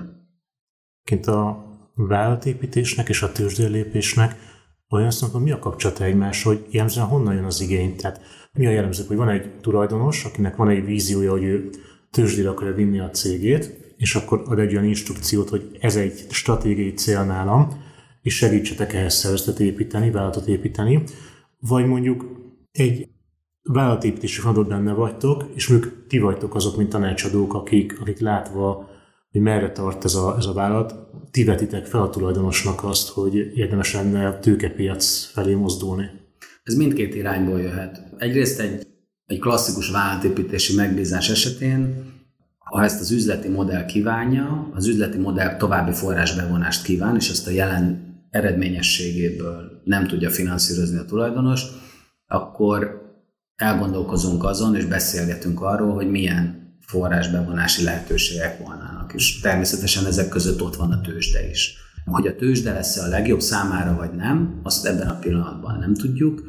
Kint 1.05 1.27
a 1.27 1.65
vállalatépítésnek 1.95 3.09
és 3.09 3.23
a 3.23 3.33
tőzsdélépésnek 3.33 4.37
olyan 4.89 5.11
szempontból 5.11 5.41
mi 5.41 5.51
a 5.51 5.59
kapcsolata 5.59 6.05
egymás, 6.05 6.43
hogy 6.43 6.67
jellemzően 6.71 7.07
honnan 7.07 7.35
jön 7.35 7.45
az 7.45 7.61
igény? 7.61 7.97
Tehát 7.97 8.21
mi 8.53 8.67
a 8.67 8.71
jellemző, 8.71 9.05
hogy 9.07 9.17
van 9.17 9.29
egy 9.29 9.51
tulajdonos, 9.61 10.25
akinek 10.25 10.57
van 10.57 10.69
egy 10.69 10.85
víziója, 10.85 11.31
hogy 11.31 11.43
ő 11.43 11.71
tőzsdére 12.11 12.49
akarja 12.49 12.75
vinni 12.75 13.01
a 13.01 13.11
cégét, 13.11 13.82
és 14.03 14.15
akkor 14.15 14.43
ad 14.47 14.59
egy 14.59 14.73
olyan 14.73 14.85
instrukciót, 14.85 15.49
hogy 15.49 15.77
ez 15.81 15.97
egy 15.97 16.27
stratégiai 16.31 16.93
cél 16.93 17.25
nálam, 17.25 17.69
és 18.23 18.37
segítsetek 18.37 18.93
ehhez 18.93 19.15
szervezetet 19.15 19.61
építeni, 19.61 20.11
vállalatot 20.11 20.47
építeni, 20.47 21.03
vagy 21.59 21.87
mondjuk 21.87 22.25
egy 22.73 23.09
vállalatépítési 23.63 24.41
feladat 24.41 24.69
benne 24.69 24.93
vagytok, 24.93 25.45
és 25.55 25.71
ők 25.71 26.07
ti 26.07 26.19
vagytok 26.19 26.55
azok, 26.55 26.77
mint 26.77 26.89
tanácsadók, 26.89 27.55
akik, 27.55 28.01
akik 28.01 28.19
látva, 28.19 28.89
hogy 29.31 29.41
merre 29.41 29.73
tart 29.73 30.05
ez 30.05 30.15
a, 30.15 30.37
ez 30.39 30.47
a 30.47 30.53
vállalat, 30.53 30.95
ti 31.31 31.45
vetitek 31.45 31.87
fel 31.87 32.03
a 32.03 32.11
tulajdonosnak 32.11 32.85
azt, 32.85 33.09
hogy 33.09 33.35
érdemes 33.55 33.95
lenne 33.95 34.39
tőkepiac 34.39 35.25
felé 35.25 35.55
mozdulni. 35.55 36.11
Ez 36.63 36.75
mindkét 36.75 37.15
irányból 37.15 37.61
jöhet. 37.61 38.03
Egyrészt 38.19 38.61
egy, 38.61 38.87
egy 39.27 39.39
klasszikus 39.39 39.91
vállalatépítési 39.91 40.75
megbízás 40.75 41.31
esetén, 41.31 42.11
ha 42.73 42.85
ezt 42.85 43.01
az 43.01 43.11
üzleti 43.11 43.49
modell 43.49 43.85
kívánja, 43.85 44.71
az 44.75 44.87
üzleti 44.87 45.19
modell 45.19 45.57
további 45.57 45.93
forrásbevonást 45.93 46.83
kíván, 46.83 47.17
és 47.17 47.31
ezt 47.31 47.47
a 47.47 47.51
jelen 47.51 48.15
eredményességéből 48.31 49.83
nem 49.85 50.07
tudja 50.07 50.31
finanszírozni 50.31 50.97
a 50.97 51.05
tulajdonos, 51.05 51.63
akkor 52.27 53.03
elgondolkozunk 53.57 54.45
azon, 54.45 54.77
és 54.77 54.85
beszélgetünk 54.85 55.61
arról, 55.61 55.95
hogy 55.95 56.11
milyen 56.11 56.77
forrásbevonási 56.81 57.85
lehetőségek 57.85 58.59
volnának. 58.59 59.15
És 59.15 59.41
természetesen 59.41 60.07
ezek 60.07 60.29
között 60.29 60.63
ott 60.63 60.77
van 60.77 60.93
a 60.93 61.01
tőzsde 61.01 61.49
is. 61.51 61.77
Hogy 62.05 62.27
a 62.27 62.37
tőzsde 62.37 62.73
lesz 62.73 62.97
a 62.97 63.09
legjobb 63.09 63.41
számára, 63.41 63.97
vagy 63.97 64.13
nem, 64.13 64.61
azt 64.63 64.87
ebben 64.87 65.09
a 65.09 65.19
pillanatban 65.19 65.79
nem 65.79 65.95
tudjuk. 65.95 66.43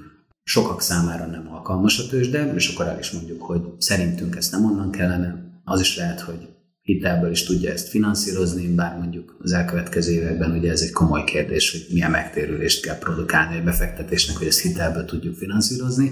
Sokak 0.44 0.82
számára 0.82 1.26
nem 1.26 1.48
alkalmas 1.52 2.00
a 2.00 2.08
tőzsde, 2.08 2.54
és 2.54 2.74
akkor 2.74 2.88
el 2.88 3.00
is 3.00 3.12
mondjuk, 3.12 3.42
hogy 3.42 3.62
szerintünk 3.78 4.36
ezt 4.36 4.52
nem 4.52 4.66
onnan 4.66 4.92
kellene. 4.92 5.52
Az 5.64 5.80
is 5.80 5.98
lehet, 5.98 6.20
hogy 6.20 6.48
hitelből 6.82 7.32
is 7.32 7.44
tudja 7.44 7.72
ezt 7.72 7.90
finanszírozni, 7.90 8.76
bár 8.76 8.98
mondjuk 8.98 9.38
az 9.40 9.52
elkövetkező 9.52 10.12
években 10.12 10.52
ugye 10.52 10.72
ez 10.72 10.82
egy 10.82 10.92
komoly 10.92 11.24
kérdés, 11.24 11.72
hogy 11.72 11.86
milyen 11.94 12.12
megtérülést 12.12 12.86
kell 12.86 12.98
produkálni 12.98 13.56
egy 13.56 13.64
befektetésnek, 13.64 14.38
hogy 14.38 14.48
ezt 14.48 14.62
hitelből 14.62 15.06
tudjuk 15.06 15.36
finanszírozni. 15.36 16.12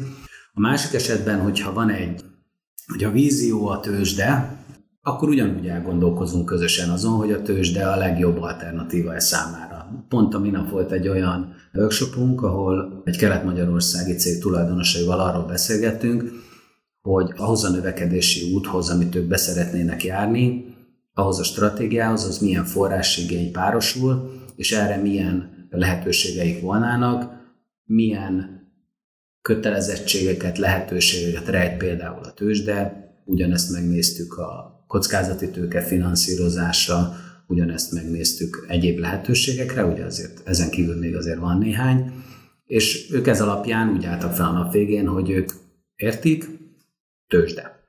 A 0.53 0.59
másik 0.59 0.93
esetben, 0.93 1.39
hogyha 1.39 1.73
van 1.73 1.89
egy, 1.89 2.23
hogy 2.87 3.03
a 3.03 3.11
vízió 3.11 3.67
a 3.67 3.79
tőzsde, 3.79 4.59
akkor 5.01 5.29
ugyanúgy 5.29 5.67
elgondolkozunk 5.67 6.45
közösen 6.45 6.89
azon, 6.89 7.17
hogy 7.17 7.31
a 7.31 7.41
tőzsde 7.41 7.87
a 7.87 7.97
legjobb 7.97 8.41
alternatíva 8.41 9.15
e 9.15 9.19
számára. 9.19 10.05
Pont 10.09 10.33
a 10.33 10.39
minap 10.39 10.69
volt 10.69 10.91
egy 10.91 11.07
olyan 11.07 11.55
workshopunk, 11.73 12.41
ahol 12.41 13.01
egy 13.05 13.17
kelet-magyarországi 13.17 14.15
cég 14.15 14.41
tulajdonosaival 14.41 15.19
arról 15.19 15.45
beszélgettünk, 15.45 16.31
hogy 17.01 17.31
ahhoz 17.35 17.63
a 17.63 17.69
növekedési 17.69 18.53
úthoz, 18.53 18.89
amit 18.89 19.15
ők 19.15 19.27
beszeretnének 19.27 20.03
járni, 20.03 20.75
ahhoz 21.13 21.39
a 21.39 21.43
stratégiához, 21.43 22.23
az 22.23 22.37
milyen 22.39 22.65
forrásigény 22.65 23.51
párosul, 23.51 24.31
és 24.55 24.71
erre 24.71 24.95
milyen 24.95 25.67
lehetőségeik 25.69 26.61
volnának, 26.61 27.31
milyen 27.83 28.59
kötelezettségeket, 29.41 30.57
lehetőségeket 30.57 31.47
rejt 31.47 31.77
például 31.77 32.23
a 32.23 32.33
tőzsde, 32.33 33.09
ugyanezt 33.25 33.71
megnéztük 33.71 34.37
a 34.37 34.83
kockázati 34.87 35.49
tőke 35.49 35.81
finanszírozásra, 35.81 37.15
ugyanezt 37.47 37.91
megnéztük 37.91 38.65
egyéb 38.67 38.97
lehetőségekre, 38.97 39.85
ugye 39.85 40.05
azért 40.05 40.41
ezen 40.47 40.69
kívül 40.69 40.95
még 40.95 41.15
azért 41.15 41.39
van 41.39 41.57
néhány, 41.57 42.11
és 42.65 43.11
ők 43.11 43.27
ez 43.27 43.41
alapján 43.41 43.89
úgy 43.89 44.05
álltak 44.05 44.33
fel 44.33 44.47
a 44.47 44.51
nap 44.51 44.71
végén, 44.71 45.07
hogy 45.07 45.29
ők 45.29 45.51
értik, 45.95 46.61
tőzsde. 47.32 47.80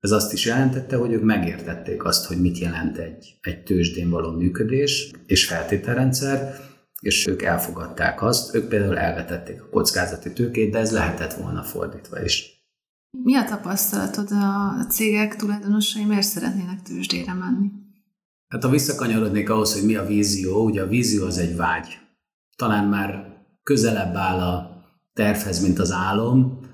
Ez 0.00 0.10
azt 0.10 0.32
is 0.32 0.44
jelentette, 0.44 0.96
hogy 0.96 1.12
ők 1.12 1.22
megértették 1.22 2.04
azt, 2.04 2.26
hogy 2.26 2.40
mit 2.40 2.58
jelent 2.58 2.96
egy, 2.96 3.38
egy 3.40 3.62
tőzsdén 3.62 4.10
való 4.10 4.30
működés 4.30 5.10
és 5.26 5.46
feltételrendszer, 5.46 6.54
és 7.00 7.26
ők 7.26 7.42
elfogadták 7.42 8.22
azt, 8.22 8.54
ők 8.54 8.68
például 8.68 8.98
elvetették 8.98 9.62
a 9.62 9.68
kockázati 9.68 10.32
tőkét, 10.32 10.70
de 10.70 10.78
ez 10.78 10.92
lehetett 10.92 11.32
volna 11.32 11.62
fordítva 11.62 12.22
is. 12.22 12.64
Mi 13.10 13.36
a 13.36 13.44
tapasztalatod 13.44 14.30
a 14.30 14.86
cégek 14.88 15.36
tulajdonosai, 15.36 16.04
miért 16.04 16.26
szeretnének 16.26 16.82
tőzsdére 16.82 17.34
menni? 17.34 17.70
Hát 18.48 18.62
ha 18.62 18.70
visszakanyarodnék 18.70 19.50
ahhoz, 19.50 19.74
hogy 19.74 19.84
mi 19.84 19.94
a 19.94 20.06
vízió, 20.06 20.64
ugye 20.64 20.82
a 20.82 20.86
vízió 20.86 21.24
az 21.24 21.38
egy 21.38 21.56
vágy. 21.56 21.98
Talán 22.56 22.88
már 22.88 23.36
közelebb 23.62 24.14
áll 24.14 24.40
a 24.40 24.84
tervhez, 25.12 25.60
mint 25.60 25.78
az 25.78 25.92
álom, 25.92 26.65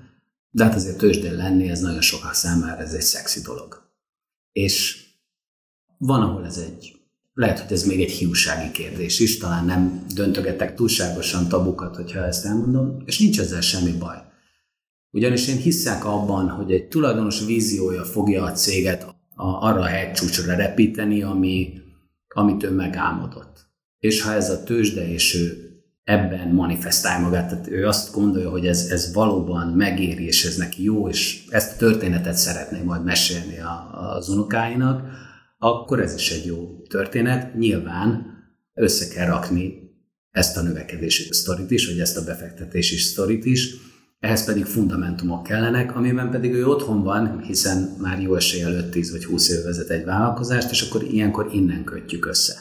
de 0.55 0.63
hát 0.63 0.75
azért 0.75 0.97
tőzsdén 0.97 1.35
lenni, 1.35 1.69
ez 1.69 1.79
nagyon 1.79 2.01
sokak 2.01 2.33
számára 2.33 2.81
ez 2.81 2.93
egy 2.93 3.01
szexi 3.01 3.41
dolog. 3.41 3.91
És 4.51 5.05
van, 5.97 6.21
ahol 6.21 6.45
ez 6.45 6.57
egy 6.57 6.95
lehet, 7.33 7.59
hogy 7.59 7.71
ez 7.71 7.83
még 7.83 8.01
egy 8.01 8.11
hiúsági 8.11 8.71
kérdés 8.71 9.19
is, 9.19 9.37
talán 9.37 9.65
nem 9.65 10.05
döntögetek 10.15 10.75
túlságosan 10.75 11.47
tabukat, 11.47 11.95
hogyha 11.95 12.25
ezt 12.25 12.45
elmondom, 12.45 13.01
és 13.05 13.19
nincs 13.19 13.39
ezzel 13.39 13.61
semmi 13.61 13.91
baj. 13.91 14.17
Ugyanis 15.11 15.47
én 15.47 15.57
hiszek 15.57 16.05
abban, 16.05 16.49
hogy 16.49 16.71
egy 16.71 16.87
tulajdonos 16.87 17.45
víziója 17.45 18.03
fogja 18.03 18.43
a 18.43 18.51
céget 18.51 19.03
a, 19.03 19.15
arra 19.35 19.79
a 19.79 19.85
hegycsúcsra 19.85 20.55
repíteni, 20.55 21.21
ami, 21.21 21.73
amit 22.27 22.63
ő 22.63 22.71
megálmodott. 22.71 23.67
És 23.99 24.21
ha 24.21 24.33
ez 24.33 24.49
a 24.49 24.63
tőzsde, 24.63 25.11
és 25.11 25.35
ő 25.35 25.72
ebben 26.03 26.47
manifestál 26.47 27.19
magát, 27.21 27.49
tehát 27.49 27.67
ő 27.67 27.87
azt 27.87 28.13
gondolja, 28.13 28.49
hogy 28.49 28.67
ez, 28.67 28.87
ez 28.89 29.13
valóban 29.13 29.67
megéri, 29.67 30.25
és 30.25 30.45
ez 30.45 30.55
neki 30.55 30.83
jó, 30.83 31.09
és 31.09 31.43
ezt 31.49 31.73
a 31.73 31.77
történetet 31.77 32.35
szeretné 32.35 32.81
majd 32.81 33.03
mesélni 33.03 33.59
a, 33.59 34.11
az 34.15 34.29
unokáinak, 34.29 35.01
akkor 35.57 35.99
ez 35.99 36.15
is 36.15 36.31
egy 36.31 36.45
jó 36.45 36.81
történet. 36.89 37.55
Nyilván 37.55 38.25
össze 38.73 39.07
kell 39.07 39.27
rakni 39.27 39.83
ezt 40.31 40.57
a 40.57 40.61
növekedési 40.61 41.33
sztorit 41.33 41.71
is, 41.71 41.87
vagy 41.87 41.99
ezt 41.99 42.17
a 42.17 42.23
befektetési 42.23 42.97
sztorit 42.97 43.45
is, 43.45 43.75
ehhez 44.19 44.45
pedig 44.45 44.65
fundamentumok 44.65 45.43
kellenek, 45.43 45.95
amiben 45.95 46.31
pedig 46.31 46.53
ő 46.53 46.67
otthon 46.67 47.03
van, 47.03 47.41
hiszen 47.41 47.95
már 48.01 48.21
jó 48.21 48.35
eséllyel 48.35 48.89
5-10 48.91 49.07
vagy 49.11 49.25
20 49.25 49.49
év 49.49 49.63
vezet 49.63 49.89
egy 49.89 50.05
vállalkozást, 50.05 50.71
és 50.71 50.81
akkor 50.81 51.03
ilyenkor 51.03 51.49
innen 51.53 51.83
kötjük 51.83 52.25
össze. 52.25 52.53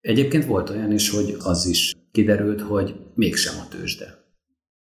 Egyébként 0.00 0.46
volt 0.46 0.70
olyan 0.70 0.92
is, 0.92 1.10
hogy 1.10 1.36
az 1.38 1.66
is 1.66 1.92
kiderült, 2.12 2.60
hogy 2.60 2.94
mégsem 3.14 3.54
a 3.60 3.68
tőzsde. 3.68 4.18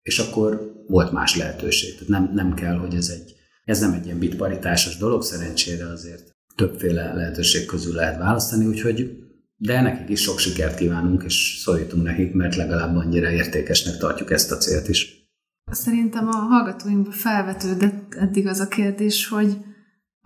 És 0.02 0.18
akkor 0.18 0.72
volt 0.86 1.12
más 1.12 1.36
lehetőség. 1.36 1.92
Tehát 1.92 2.08
nem, 2.08 2.30
nem 2.34 2.54
kell, 2.54 2.76
hogy 2.76 2.94
ez 2.94 3.08
egy, 3.08 3.34
ez 3.64 3.80
nem 3.80 3.92
egy 3.92 4.04
ilyen 4.04 4.18
bitparitásos 4.18 4.96
dolog, 4.96 5.22
szerencsére 5.22 5.88
azért 5.88 6.36
többféle 6.56 7.14
lehetőség 7.14 7.66
közül 7.66 7.94
lehet 7.94 8.18
választani, 8.18 8.66
úgyhogy 8.66 9.26
de 9.56 9.80
nekik 9.80 10.08
is 10.08 10.20
sok 10.20 10.38
sikert 10.38 10.76
kívánunk, 10.78 11.22
és 11.24 11.58
szólítunk 11.62 12.02
nekik, 12.02 12.32
mert 12.32 12.56
legalább 12.56 12.96
annyira 12.96 13.30
értékesnek 13.30 13.96
tartjuk 13.96 14.30
ezt 14.30 14.52
a 14.52 14.56
célt 14.56 14.88
is. 14.88 15.28
Szerintem 15.70 16.28
a 16.28 16.36
hallgatóinkban 16.36 17.12
felvetődött 17.12 18.14
eddig 18.14 18.46
az 18.46 18.60
a 18.60 18.68
kérdés, 18.68 19.28
hogy 19.28 19.56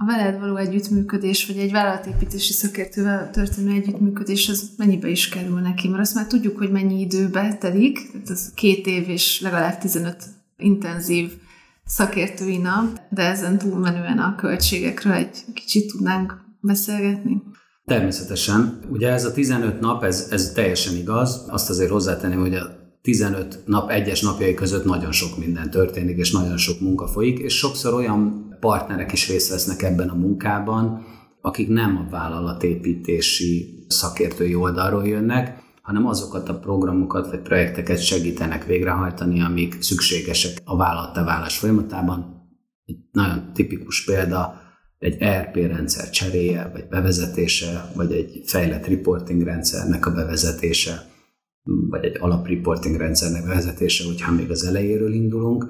a 0.03 0.05
veled 0.05 0.41
való 0.41 0.57
együttműködés, 0.57 1.47
vagy 1.47 1.57
egy 1.57 1.71
vállalatépítési 1.71 2.53
szakértővel 2.53 3.31
történő 3.31 3.73
együttműködés, 3.73 4.49
az 4.49 4.71
mennyibe 4.77 5.09
is 5.09 5.29
kerül 5.29 5.61
neki? 5.61 5.89
Mert 5.89 6.03
azt 6.03 6.15
már 6.15 6.27
tudjuk, 6.27 6.59
hogy 6.59 6.71
mennyi 6.71 7.01
időbe 7.01 7.57
telik, 7.61 8.11
tehát 8.13 8.29
az 8.29 8.53
két 8.55 8.87
év 8.87 9.09
és 9.09 9.41
legalább 9.41 9.79
15 9.79 10.17
intenzív 10.57 11.33
szakértői 11.85 12.59
nap, 12.59 13.01
de 13.11 13.23
ezen 13.23 13.59
túlmenően 13.59 14.19
a 14.19 14.35
költségekről 14.35 15.13
egy 15.13 15.45
kicsit 15.55 15.93
tudnánk 15.93 16.35
beszélgetni. 16.61 17.43
Természetesen. 17.85 18.79
Ugye 18.91 19.09
ez 19.09 19.25
a 19.25 19.33
15 19.33 19.81
nap, 19.81 20.05
ez, 20.05 20.29
ez 20.31 20.53
teljesen 20.53 20.97
igaz. 20.97 21.45
Azt 21.49 21.71
azért 21.71 21.91
hozzátenném, 21.91 22.41
hogy 22.41 22.55
a 22.55 22.82
15 23.03 23.63
nap 23.67 23.91
egyes 23.91 24.21
napjai 24.21 24.55
között 24.55 24.85
nagyon 24.85 25.13
sok 25.13 25.39
minden 25.39 25.71
történik, 25.71 26.17
és 26.17 26.31
nagyon 26.31 26.57
sok 26.57 26.81
munka 26.81 27.07
folyik, 27.07 27.39
és 27.39 27.57
sokszor 27.57 27.95
olyan 27.95 28.51
partnerek 28.61 29.13
is 29.13 29.29
részt 29.29 29.51
vesznek 29.51 29.83
ebben 29.83 30.09
a 30.09 30.15
munkában, 30.15 31.05
akik 31.41 31.69
nem 31.69 31.97
a 31.97 32.11
vállalatépítési 32.11 33.85
szakértői 33.89 34.55
oldalról 34.55 35.07
jönnek, 35.07 35.63
hanem 35.83 36.07
azokat 36.07 36.49
a 36.49 36.59
programokat 36.59 37.31
vagy 37.31 37.41
projekteket 37.41 38.05
segítenek 38.05 38.67
végrehajtani, 38.67 39.43
amik 39.43 39.83
szükségesek 39.83 40.59
a 40.65 40.77
vállalatteválás 40.77 41.59
folyamatában. 41.59 42.47
Egy 42.87 42.97
nagyon 43.13 43.53
tipikus 43.53 44.05
példa 44.05 44.61
egy 44.99 45.17
ERP 45.23 45.57
rendszer 45.57 46.11
cseréje, 46.11 46.71
vagy 46.73 46.89
bevezetése, 46.89 47.91
vagy 47.95 48.13
egy 48.13 48.43
fejlett 48.47 48.87
reporting 48.87 49.43
rendszernek 49.43 50.07
a 50.07 50.13
bevezetése, 50.13 51.12
vagy 51.65 52.05
egy 52.05 52.17
alapreporting 52.21 52.97
rendszernek 52.97 53.45
bevezetése, 53.45 54.05
hogyha 54.05 54.33
még 54.33 54.51
az 54.51 54.65
elejéről 54.65 55.13
indulunk. 55.13 55.67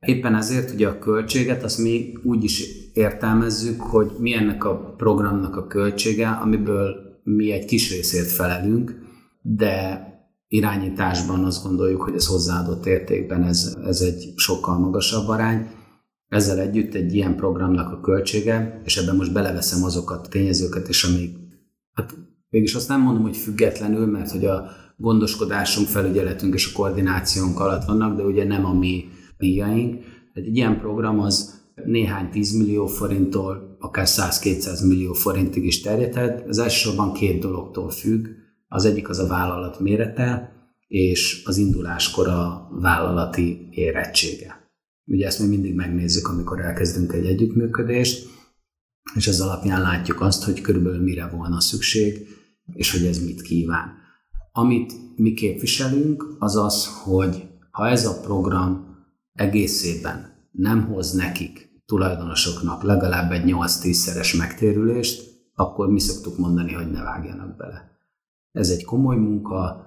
Éppen 0.00 0.34
ezért 0.34 0.70
ugye 0.70 0.88
a 0.88 0.98
költséget 0.98 1.62
azt 1.62 1.78
mi 1.78 2.18
úgy 2.22 2.44
is 2.44 2.64
értelmezzük, 2.92 3.80
hogy 3.80 4.10
mi 4.18 4.34
ennek 4.34 4.64
a 4.64 4.94
programnak 4.96 5.56
a 5.56 5.66
költsége, 5.66 6.28
amiből 6.28 6.96
mi 7.22 7.50
egy 7.50 7.64
kis 7.64 7.90
részért 7.90 8.30
felelünk, 8.30 9.02
de 9.42 10.02
irányításban 10.48 11.44
azt 11.44 11.64
gondoljuk, 11.64 12.02
hogy 12.02 12.14
ez 12.14 12.26
hozzáadott 12.26 12.86
értékben 12.86 13.42
ez, 13.42 13.76
ez 13.84 14.00
egy 14.00 14.32
sokkal 14.36 14.78
magasabb 14.78 15.28
arány. 15.28 15.70
Ezzel 16.28 16.58
együtt 16.58 16.94
egy 16.94 17.14
ilyen 17.14 17.36
programnak 17.36 17.92
a 17.92 18.00
költsége, 18.00 18.80
és 18.84 18.96
ebben 18.96 19.16
most 19.16 19.32
beleveszem 19.32 19.84
azokat 19.84 20.26
a 20.26 20.28
tényezőket 20.28 20.88
is, 20.88 21.04
amik, 21.04 21.36
hát 21.92 22.14
mégis 22.48 22.74
azt 22.74 22.88
nem 22.88 23.00
mondom, 23.00 23.22
hogy 23.22 23.36
függetlenül, 23.36 24.06
mert 24.06 24.30
hogy 24.30 24.44
a 24.44 24.70
gondoskodásunk, 25.04 25.88
felügyeletünk 25.88 26.54
és 26.54 26.72
a 26.72 26.76
koordinációnk 26.76 27.60
alatt 27.60 27.84
vannak, 27.84 28.16
de 28.16 28.22
ugye 28.22 28.44
nem 28.44 28.64
a 28.64 28.72
mi 28.72 29.04
díjaink. 29.38 29.92
Tehát 30.02 30.48
egy 30.48 30.56
ilyen 30.56 30.78
program 30.78 31.20
az 31.20 31.62
néhány 31.84 32.30
10 32.30 32.52
millió 32.52 32.86
forinttól, 32.86 33.76
akár 33.80 34.06
100-200 34.08 34.88
millió 34.88 35.12
forintig 35.12 35.64
is 35.64 35.80
terjedhet. 35.80 36.48
Ez 36.48 36.58
elsősorban 36.58 37.12
két 37.12 37.40
dologtól 37.40 37.90
függ. 37.90 38.26
Az 38.68 38.84
egyik 38.84 39.08
az 39.08 39.18
a 39.18 39.26
vállalat 39.26 39.80
mérete, 39.80 40.52
és 40.86 41.42
az 41.44 41.56
induláskor 41.56 42.28
a 42.28 42.68
vállalati 42.80 43.68
érettsége. 43.70 44.70
Ugye 45.06 45.26
ezt 45.26 45.38
mi 45.38 45.46
mindig 45.46 45.74
megnézzük, 45.74 46.28
amikor 46.28 46.60
elkezdünk 46.60 47.12
egy 47.12 47.26
együttműködést, 47.26 48.28
és 49.14 49.26
ez 49.26 49.40
alapján 49.40 49.80
látjuk 49.80 50.20
azt, 50.20 50.44
hogy 50.44 50.60
körülbelül 50.60 51.02
mire 51.02 51.26
volna 51.26 51.60
szükség, 51.60 52.28
és 52.72 52.92
hogy 52.92 53.06
ez 53.06 53.24
mit 53.24 53.42
kíván. 53.42 54.03
Amit 54.56 54.92
mi 55.16 55.32
képviselünk, 55.32 56.36
az 56.38 56.56
az, 56.56 56.88
hogy 57.02 57.48
ha 57.70 57.88
ez 57.88 58.06
a 58.06 58.20
program 58.20 58.96
egészében 59.32 60.48
nem 60.50 60.86
hoz 60.86 61.12
nekik, 61.12 61.82
tulajdonosoknak 61.86 62.82
legalább 62.82 63.30
egy 63.30 63.42
8-10-szeres 63.46 64.38
megtérülést, 64.38 65.22
akkor 65.54 65.88
mi 65.88 66.00
szoktuk 66.00 66.38
mondani, 66.38 66.72
hogy 66.72 66.90
ne 66.90 67.02
vágjanak 67.02 67.56
bele. 67.56 67.98
Ez 68.50 68.68
egy 68.68 68.84
komoly 68.84 69.16
munka, 69.16 69.86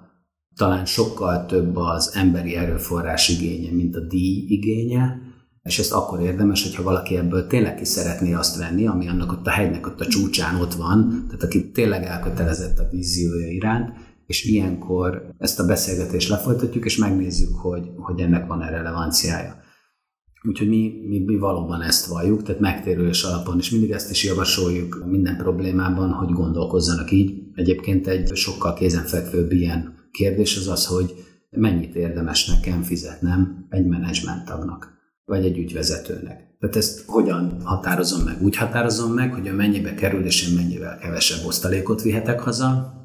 talán 0.56 0.86
sokkal 0.86 1.46
több 1.46 1.76
az 1.76 2.12
emberi 2.14 2.56
erőforrás 2.56 3.30
igénye, 3.30 3.72
mint 3.72 3.96
a 3.96 4.08
díj 4.08 4.46
igénye, 4.48 5.20
és 5.64 5.80
ezt 5.80 5.94
akkor 5.94 6.20
érdemes, 6.20 6.64
hogyha 6.64 6.84
valaki 6.84 7.18
ebből 7.18 7.48
tényleg 7.48 7.76
ki 7.76 7.86
szeretné 7.86 8.34
azt 8.34 8.58
venni, 8.58 8.88
ami 8.88 9.08
annak 9.08 9.32
ott 9.32 9.48
a 9.48 9.50
hegynek 9.50 9.88
ott 9.88 10.02
a 10.02 10.08
csúcsán 10.08 10.62
ott 10.62 10.74
van, 10.74 11.26
tehát 11.28 11.44
aki 11.44 11.72
tényleg 11.72 12.04
elkötelezett 12.04 12.80
a 12.80 12.90
víziója 12.92 13.48
iránt, 13.48 14.07
és 14.28 14.44
ilyenkor 14.46 15.34
ezt 15.38 15.60
a 15.60 15.66
beszélgetést 15.66 16.30
lefolytatjuk, 16.30 16.86
és 16.86 16.98
megnézzük, 16.98 17.56
hogy, 17.56 17.90
hogy 17.96 18.20
ennek 18.20 18.48
van-e 18.48 18.70
relevanciája. 18.70 19.66
Úgyhogy 20.48 20.68
mi, 20.68 20.94
mi, 21.08 21.20
mi 21.20 21.38
valóban 21.38 21.82
ezt 21.82 22.06
valljuk, 22.06 22.44
tehát 22.44 22.62
megtérülés 22.62 23.24
alapon, 23.24 23.58
és 23.58 23.70
mindig 23.70 23.92
ezt 23.92 24.12
is 24.12 24.24
javasoljuk 24.24 25.04
minden 25.06 25.38
problémában, 25.38 26.12
hogy 26.12 26.30
gondolkozzanak 26.30 27.12
így. 27.12 27.34
Egyébként 27.54 28.08
egy 28.08 28.36
sokkal 28.36 28.74
kézenfekvőbb 28.74 29.52
ilyen 29.52 30.10
kérdés 30.12 30.58
az 30.58 30.68
az, 30.68 30.86
hogy 30.86 31.14
mennyit 31.50 31.96
érdemes 31.96 32.48
nekem 32.48 32.82
fizetnem 32.82 33.66
egy 33.70 33.86
menedzsmenttagnak, 33.86 34.94
vagy 35.26 35.46
egy 35.46 35.58
ügyvezetőnek. 35.58 36.56
Tehát 36.60 36.76
ezt 36.76 37.04
hogyan 37.06 37.62
határozom 37.64 38.24
meg? 38.24 38.42
Úgy 38.42 38.56
határozom 38.56 39.14
meg, 39.14 39.34
hogy 39.34 39.48
a 39.48 39.54
mennyibe 39.54 39.94
kerül, 39.94 40.26
és 40.26 40.50
én 40.50 40.56
mennyivel 40.56 40.98
kevesebb 40.98 41.46
osztalékot 41.46 42.02
vihetek 42.02 42.40
haza. 42.40 42.97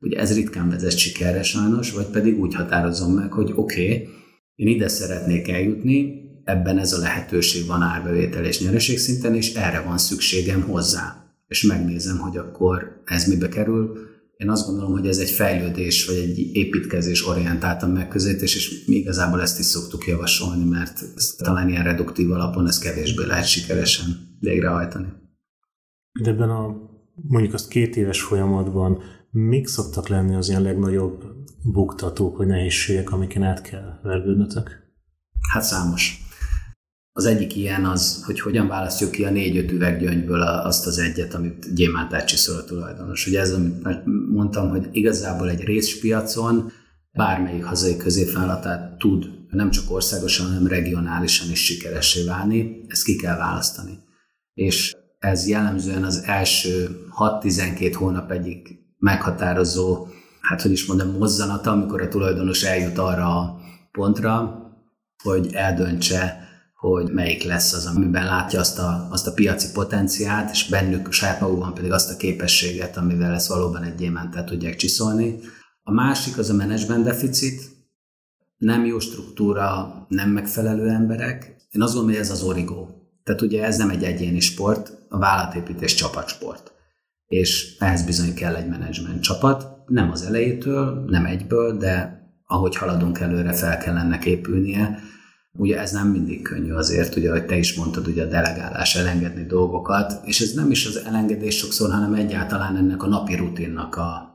Ugye 0.00 0.18
ez 0.18 0.34
ritkán 0.34 0.68
vezet 0.68 0.98
sikerre 0.98 1.42
sajnos, 1.42 1.92
vagy 1.92 2.06
pedig 2.06 2.38
úgy 2.38 2.54
határozom 2.54 3.12
meg, 3.12 3.32
hogy 3.32 3.52
oké, 3.54 3.82
okay, 3.82 4.08
én 4.54 4.66
ide 4.66 4.88
szeretnék 4.88 5.48
eljutni, 5.48 6.26
ebben 6.44 6.78
ez 6.78 6.92
a 6.92 6.98
lehetőség 6.98 7.66
van 7.66 7.82
árbevétel 7.82 8.44
és 8.44 8.60
nyereség 8.60 8.98
szinten, 8.98 9.34
és 9.34 9.54
erre 9.54 9.80
van 9.80 9.98
szükségem 9.98 10.62
hozzá. 10.62 11.26
És 11.46 11.62
megnézem, 11.62 12.18
hogy 12.18 12.36
akkor 12.36 13.02
ez 13.04 13.26
mibe 13.26 13.48
kerül. 13.48 13.98
Én 14.36 14.50
azt 14.50 14.66
gondolom, 14.66 14.92
hogy 14.92 15.06
ez 15.06 15.18
egy 15.18 15.30
fejlődés, 15.30 16.06
vagy 16.06 16.16
egy 16.16 16.38
építkezés 16.38 17.26
orientáltan 17.26 17.90
megközelítés, 17.90 18.56
és 18.56 18.84
mi 18.86 18.96
igazából 18.96 19.40
ezt 19.40 19.58
is 19.58 19.64
szoktuk 19.64 20.06
javasolni, 20.06 20.64
mert 20.64 21.04
talán 21.36 21.68
ilyen 21.68 21.84
reduktív 21.84 22.30
alapon 22.30 22.66
ez 22.66 22.78
kevésbé 22.78 23.24
lehet 23.24 23.48
sikeresen 23.48 24.06
végrehajtani. 24.40 25.08
De 26.22 26.30
ebben 26.30 26.50
a 26.50 26.76
mondjuk 27.14 27.54
azt 27.54 27.68
két 27.68 27.96
éves 27.96 28.22
folyamatban 28.22 29.02
mik 29.30 29.66
szoktak 29.66 30.08
lenni 30.08 30.34
az 30.34 30.48
ilyen 30.48 30.62
legnagyobb 30.62 31.24
buktatók, 31.62 32.36
vagy 32.36 32.46
nehézségek, 32.46 33.12
amiken 33.12 33.42
át 33.42 33.60
kell 33.60 33.98
vergődnötök? 34.02 34.70
Hát 35.52 35.62
számos. 35.62 36.26
Az 37.12 37.24
egyik 37.24 37.56
ilyen 37.56 37.84
az, 37.84 38.22
hogy 38.24 38.40
hogyan 38.40 38.68
választjuk 38.68 39.10
ki 39.10 39.24
a 39.24 39.30
négy-öt 39.30 39.72
üveggyöngyből 39.72 40.42
azt 40.42 40.86
az 40.86 40.98
egyet, 40.98 41.34
amit 41.34 41.74
gyémánt 41.74 42.24
csiszol 42.24 42.56
a 42.56 42.64
tulajdonos. 42.64 43.26
Ugye 43.26 43.40
ez, 43.40 43.52
amit 43.52 44.04
mondtam, 44.30 44.68
hogy 44.68 44.88
igazából 44.90 45.50
egy 45.50 45.64
részpiacon 45.64 46.72
bármelyik 47.12 47.64
hazai 47.64 47.96
középvállalatát 47.96 48.98
tud 48.98 49.38
nem 49.50 49.70
csak 49.70 49.90
országosan, 49.90 50.46
hanem 50.46 50.66
regionálisan 50.66 51.50
is 51.50 51.64
sikeressé 51.64 52.24
válni, 52.24 52.84
ezt 52.86 53.04
ki 53.04 53.16
kell 53.16 53.36
választani. 53.36 53.98
És 54.54 54.94
ez 55.18 55.48
jellemzően 55.48 56.04
az 56.04 56.22
első 56.24 57.00
6-12 57.18 57.94
hónap 57.96 58.30
egyik 58.30 58.78
meghatározó, 58.98 60.06
hát 60.40 60.62
hogy 60.62 60.72
is 60.72 60.86
mondom, 60.86 61.16
mozzanata, 61.18 61.70
amikor 61.70 62.02
a 62.02 62.08
tulajdonos 62.08 62.62
eljut 62.62 62.98
arra 62.98 63.38
a 63.38 63.60
pontra, 63.92 64.62
hogy 65.22 65.52
eldöntse, 65.52 66.48
hogy 66.74 67.10
melyik 67.12 67.42
lesz 67.42 67.72
az, 67.72 67.86
amiben 67.86 68.24
látja 68.24 68.60
azt 68.60 68.78
a, 68.78 69.08
azt 69.10 69.26
a 69.26 69.32
piaci 69.32 69.72
potenciált, 69.72 70.50
és 70.50 70.68
bennük 70.68 71.12
saját 71.12 71.40
magukban 71.40 71.74
pedig 71.74 71.92
azt 71.92 72.10
a 72.10 72.16
képességet, 72.16 72.96
amivel 72.96 73.34
ezt 73.34 73.48
valóban 73.48 73.82
egy 73.82 73.94
gyémántet 73.94 74.46
tudják 74.46 74.76
csiszolni. 74.76 75.40
A 75.82 75.92
másik 75.92 76.38
az 76.38 76.50
a 76.50 76.54
management 76.54 77.04
deficit, 77.04 77.76
nem 78.56 78.84
jó 78.84 78.98
struktúra, 78.98 79.94
nem 80.08 80.30
megfelelő 80.30 80.88
emberek. 80.88 81.56
Én 81.70 81.82
azt 81.82 81.94
gondolom, 81.94 82.16
hogy 82.16 82.26
ez 82.26 82.30
az 82.30 82.42
origó. 82.42 82.88
Tehát 83.24 83.42
ugye 83.42 83.64
ez 83.64 83.76
nem 83.76 83.90
egy 83.90 84.04
egyéni 84.04 84.40
sport, 84.40 84.92
a 85.08 85.18
vállalatépítés 85.18 85.94
csapatsport. 85.94 86.72
És 87.28 87.76
ehhez 87.78 88.02
bizony 88.02 88.34
kell 88.34 88.54
egy 88.54 88.68
menedzsment 88.68 89.22
csapat, 89.22 89.66
nem 89.86 90.10
az 90.10 90.22
elejétől, 90.22 91.04
nem 91.06 91.26
egyből, 91.26 91.76
de 91.76 92.22
ahogy 92.46 92.76
haladunk 92.76 93.18
előre, 93.20 93.52
fel 93.52 93.78
kell 93.78 93.96
ennek 93.96 94.24
épülnie, 94.24 94.98
Ugye 95.58 95.78
ez 95.78 95.92
nem 95.92 96.08
mindig 96.08 96.42
könnyű 96.42 96.72
azért, 96.72 97.16
ugye, 97.16 97.30
hogy 97.30 97.46
te 97.46 97.56
is 97.56 97.74
mondtad, 97.74 98.06
ugye 98.06 98.22
a 98.22 98.28
delegálás, 98.28 98.96
elengedni 98.96 99.46
dolgokat, 99.46 100.20
és 100.24 100.40
ez 100.40 100.52
nem 100.52 100.70
is 100.70 100.86
az 100.86 100.96
elengedés 100.96 101.56
sokszor, 101.56 101.90
hanem 101.90 102.14
egyáltalán 102.14 102.76
ennek 102.76 103.02
a 103.02 103.06
napi 103.06 103.34
rutinnak 103.34 103.96
a 103.96 104.28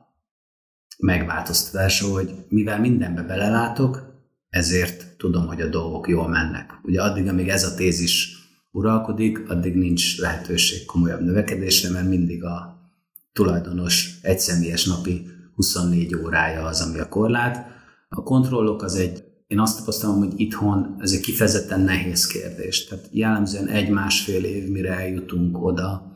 megváltoztatása, 0.97 2.07
hogy 2.07 2.33
mivel 2.49 2.79
mindenbe 2.79 3.21
belelátok, 3.21 4.11
ezért 4.49 5.17
tudom, 5.17 5.47
hogy 5.47 5.61
a 5.61 5.69
dolgok 5.69 6.07
jól 6.07 6.27
mennek. 6.27 6.71
Ugye 6.83 7.01
addig, 7.01 7.27
amíg 7.27 7.49
ez 7.49 7.63
a 7.63 7.75
tézis 7.75 8.37
uralkodik, 8.71 9.49
addig 9.49 9.75
nincs 9.75 10.19
lehetőség 10.19 10.85
komolyabb 10.85 11.21
növekedésre, 11.21 11.89
mert 11.89 12.07
mindig 12.07 12.43
a 12.43 12.82
tulajdonos 13.33 14.19
egyszemélyes 14.21 14.85
napi 14.85 15.25
24 15.55 16.15
órája 16.15 16.65
az, 16.65 16.81
ami 16.81 16.99
a 16.99 17.09
korlát. 17.09 17.67
A 18.09 18.23
kontrollok 18.23 18.83
az 18.83 18.95
egy 18.95 19.23
én 19.47 19.59
azt 19.59 19.77
tapasztalom, 19.77 20.17
hogy 20.17 20.33
itthon 20.35 20.95
ez 20.99 21.11
egy 21.11 21.19
kifejezetten 21.19 21.81
nehéz 21.81 22.27
kérdés. 22.27 22.85
Tehát 22.85 23.07
jellemzően 23.11 23.67
egy-másfél 23.67 24.43
év, 24.43 24.69
mire 24.69 24.93
eljutunk 24.93 25.63
oda, 25.63 26.11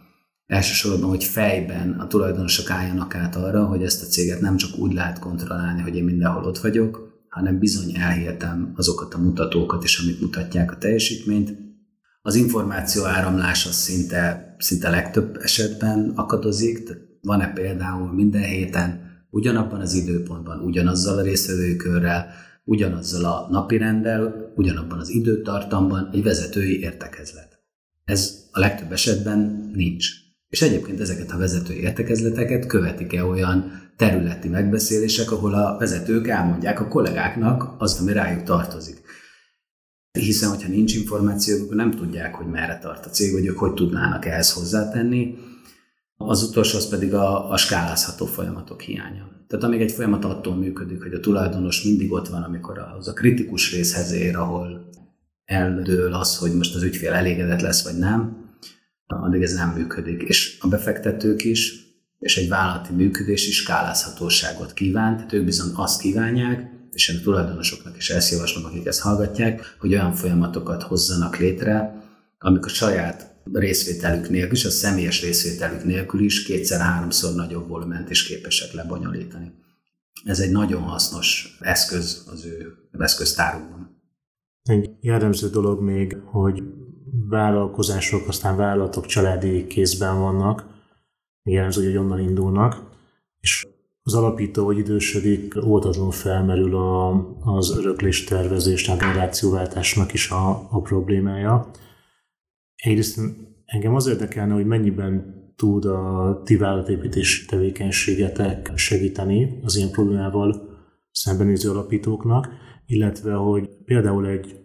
elsősorban, 0.45 1.10
hogy 1.10 1.23
fejben 1.23 1.91
a 1.99 2.08
tulajdonosok 2.08 2.69
álljanak 2.69 3.15
át 3.15 3.36
arra, 3.36 3.65
hogy 3.65 3.84
ezt 3.84 4.03
a 4.03 4.06
céget 4.06 4.41
nem 4.41 4.58
csak 4.58 4.77
úgy 4.77 4.93
lehet 4.93 5.19
kontrollálni, 5.19 5.82
hogy 5.82 5.95
én 5.95 6.03
mindenhol 6.03 6.43
ott 6.43 6.58
vagyok, 6.58 7.08
hanem 7.30 7.60
bizony 7.60 7.95
elhihetem 7.95 8.73
azokat 8.75 9.13
a 9.13 9.17
mutatókat 9.17 9.84
is, 9.84 9.99
amik 9.99 10.21
mutatják 10.21 10.71
a 10.71 10.77
teljesítményt. 10.77 11.56
Az 12.21 12.36
információ 12.36 13.03
áramlás 13.03 13.65
az 13.65 13.75
szinte, 13.75 14.56
szinte 14.58 14.89
legtöbb 14.89 15.38
esetben 15.41 16.12
akadozik, 16.15 16.84
tehát 16.84 17.07
van-e 17.21 17.53
például 17.53 18.13
minden 18.13 18.43
héten 18.43 19.06
ugyanabban 19.30 19.80
az 19.80 19.93
időpontban, 19.93 20.60
ugyanazzal 20.60 21.17
a 21.17 21.21
részvevőkörrel, 21.21 22.27
ugyanazzal 22.63 23.25
a 23.25 23.47
napirenddel, 23.51 24.51
ugyanabban 24.56 24.99
az 24.99 25.10
időtartamban 25.10 26.10
egy 26.13 26.23
vezetői 26.23 26.80
értekezlet. 26.80 27.60
Ez 28.06 28.47
a 28.51 28.60
legtöbb 28.60 28.91
esetben 28.91 29.69
nincs. 29.73 30.08
És 30.49 30.62
egyébként 30.62 30.99
ezeket 30.99 31.32
a 31.32 31.38
vezetői 31.38 31.80
értekezleteket 31.80 32.65
követik-e 32.65 33.23
olyan 33.23 33.71
területi 33.97 34.47
megbeszélések, 34.47 35.32
ahol 35.32 35.53
a 35.53 35.77
vezetők 35.80 36.27
elmondják 36.27 36.80
a 36.80 36.88
kollégáknak 36.88 37.75
azt, 37.77 37.99
ami 37.99 38.13
rájuk 38.13 38.43
tartozik. 38.43 39.01
Hiszen, 40.12 40.49
hogyha 40.49 40.69
nincs 40.69 40.95
információ, 40.95 41.63
akkor 41.63 41.75
nem 41.75 41.91
tudják, 41.91 42.36
hogy 42.36 42.47
merre 42.47 42.80
tart 42.80 43.06
a 43.06 43.10
cég, 43.10 43.34
vagy 43.34 43.45
ők 43.45 43.58
hogy 43.58 43.73
tudnának 43.73 44.25
ehhez 44.25 44.53
hozzátenni. 44.53 45.36
Az 46.17 46.43
utolsó 46.43 46.77
az 46.77 46.89
pedig 46.89 47.13
a, 47.13 47.51
a 47.51 47.58
skálázható 47.58 48.25
folyamatok 48.25 48.82
hiánya. 48.82 49.38
Tehát 49.47 49.65
amíg 49.65 49.82
egy 49.82 49.91
folyamat 49.91 50.26
attól 50.26 50.55
működik, 50.55 51.03
hogy 51.03 51.13
a 51.13 51.20
tulajdonos 51.20 51.84
mindig 51.84 52.11
ott 52.11 52.28
van, 52.28 52.43
amikor 52.43 52.78
az 52.97 53.07
a 53.07 53.13
kritikus 53.13 53.74
részhez 53.74 54.11
ér, 54.11 54.36
ahol 54.36 54.89
eldől 55.45 56.13
az, 56.13 56.38
hogy 56.38 56.53
most 56.53 56.76
az 56.76 56.84
ügyfél 56.84 57.11
elégedett 57.11 57.61
lesz, 57.61 57.84
vagy 57.84 57.97
nem, 57.97 58.45
addig 59.07 59.41
ez 59.41 59.53
nem 59.53 59.70
működik. 59.70 60.22
És 60.22 60.57
a 60.61 60.68
befektetők 60.68 61.43
is, 61.43 61.86
és 62.20 62.38
egy 62.38 62.49
vállalati 62.49 62.93
működés 62.93 63.47
is 63.47 63.55
skálázhatóságot 63.55 64.74
kíván, 64.74 65.15
tehát 65.15 65.34
ők 65.34 65.45
bizony 65.45 65.72
azt 65.76 66.01
kívánják, 66.01 66.70
és 66.91 67.09
én 67.09 67.18
a 67.18 67.22
tulajdonosoknak 67.22 67.97
is 67.97 68.09
ezt 68.09 68.32
javaslom, 68.32 68.65
akik 68.65 68.86
ezt 68.86 69.01
hallgatják, 69.01 69.76
hogy 69.80 69.93
olyan 69.93 70.13
folyamatokat 70.13 70.84
hozzanak 70.84 71.38
létre, 71.38 72.03
amik 72.39 72.65
a 72.65 72.70
saját 72.70 73.36
részvételük 73.54 74.30
nélkül, 74.30 74.58
és 74.58 74.66
a 74.66 74.70
személyes 74.70 75.22
részvételük 75.22 75.84
nélkül 75.84 76.24
is 76.24 76.43
kétszer-háromszor 76.43 77.36
nagyobb 77.36 77.68
volument 77.68 78.10
is 78.10 78.28
képesek 78.28 78.74
lebonyolítani. 78.74 79.52
Ez 80.24 80.39
egy 80.39 80.52
nagyon 80.52 80.82
hasznos 80.82 81.58
eszköz 81.60 82.24
az 82.32 82.45
ő 82.45 82.74
eszköztárukban. 83.00 84.02
Egy 84.64 84.89
jellemző 85.02 85.50
dolog 85.50 85.82
még, 85.82 86.18
hogy 86.26 86.64
vállalkozások, 87.30 88.28
aztán 88.28 88.56
vállalatok 88.56 89.06
családi 89.06 89.68
kézben 89.68 90.20
vannak, 90.20 90.66
jellemző, 91.43 91.86
hogy 91.86 91.98
onnan 91.98 92.20
indulnak, 92.20 92.89
és 93.39 93.68
az 94.02 94.14
alapító, 94.14 94.66
hogy 94.66 94.78
idősödik, 94.78 95.56
óvatatlanul 95.66 96.12
felmerül 96.12 96.76
a, 96.76 97.10
az 97.39 97.78
öröklés 97.78 98.24
tervezés, 98.24 98.88
a 98.88 98.95
generációváltásnak 98.95 100.14
is 100.14 100.30
a, 100.30 100.68
a 100.70 100.82
problémája. 100.82 101.72
Egyrészt 102.84 103.19
engem 103.65 103.95
az 103.95 104.07
érdekelne, 104.07 104.53
hogy 104.53 104.65
mennyiben 104.65 105.36
tud 105.55 105.86
a 105.86 106.41
ti 106.45 106.55
vállalatépítési 106.55 107.45
tevékenységetek 107.45 108.71
segíteni 108.75 109.59
az 109.63 109.75
ilyen 109.75 109.91
problémával 109.91 110.78
szembenéző 111.11 111.69
alapítóknak, 111.69 112.47
illetve 112.86 113.34
hogy 113.34 113.69
például 113.86 114.28
egy 114.28 114.59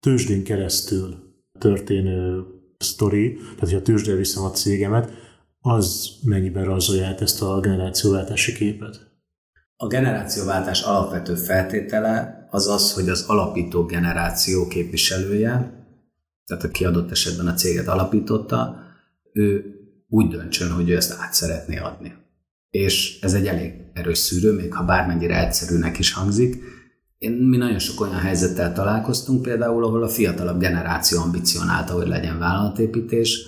tőzsdén 0.00 0.44
keresztül 0.44 1.16
történő 1.58 2.44
sztori, 2.78 3.34
tehát 3.34 3.58
hogy 3.58 3.74
a 3.74 3.82
tőzsdére 3.82 4.16
viszem 4.16 4.42
a 4.42 4.50
cégemet, 4.50 5.10
az 5.60 6.08
mennyiben 6.24 6.64
rajzolja 6.64 7.14
ezt 7.18 7.42
a 7.42 7.60
generációváltási 7.60 8.52
képet? 8.52 9.06
A 9.76 9.86
generációváltás 9.86 10.82
alapvető 10.82 11.34
feltétele 11.34 12.46
az 12.50 12.68
az, 12.68 12.92
hogy 12.92 13.08
az 13.08 13.24
alapító 13.28 13.84
generáció 13.84 14.66
képviselője, 14.66 15.77
tehát 16.48 16.64
aki 16.64 16.84
adott 16.84 17.10
esetben 17.10 17.46
a 17.46 17.54
céget 17.54 17.88
alapította, 17.88 18.76
ő 19.32 19.64
úgy 20.08 20.28
döntsön, 20.28 20.70
hogy 20.70 20.90
ő 20.90 20.96
ezt 20.96 21.16
át 21.20 21.34
szeretné 21.34 21.78
adni. 21.78 22.12
És 22.70 23.18
ez 23.20 23.34
egy 23.34 23.46
elég 23.46 23.72
erős 23.92 24.18
szűrő, 24.18 24.52
még 24.52 24.74
ha 24.74 24.84
bármennyire 24.84 25.46
egyszerűnek 25.46 25.98
is 25.98 26.12
hangzik. 26.12 26.62
Én, 27.18 27.32
mi 27.32 27.56
nagyon 27.56 27.78
sok 27.78 28.00
olyan 28.00 28.18
helyzettel 28.18 28.72
találkoztunk 28.72 29.42
például, 29.42 29.84
ahol 29.84 30.02
a 30.02 30.08
fiatalabb 30.08 30.60
generáció 30.60 31.20
ambicionálta, 31.20 31.92
hogy 31.92 32.08
legyen 32.08 32.38
vállalatépítés, 32.38 33.46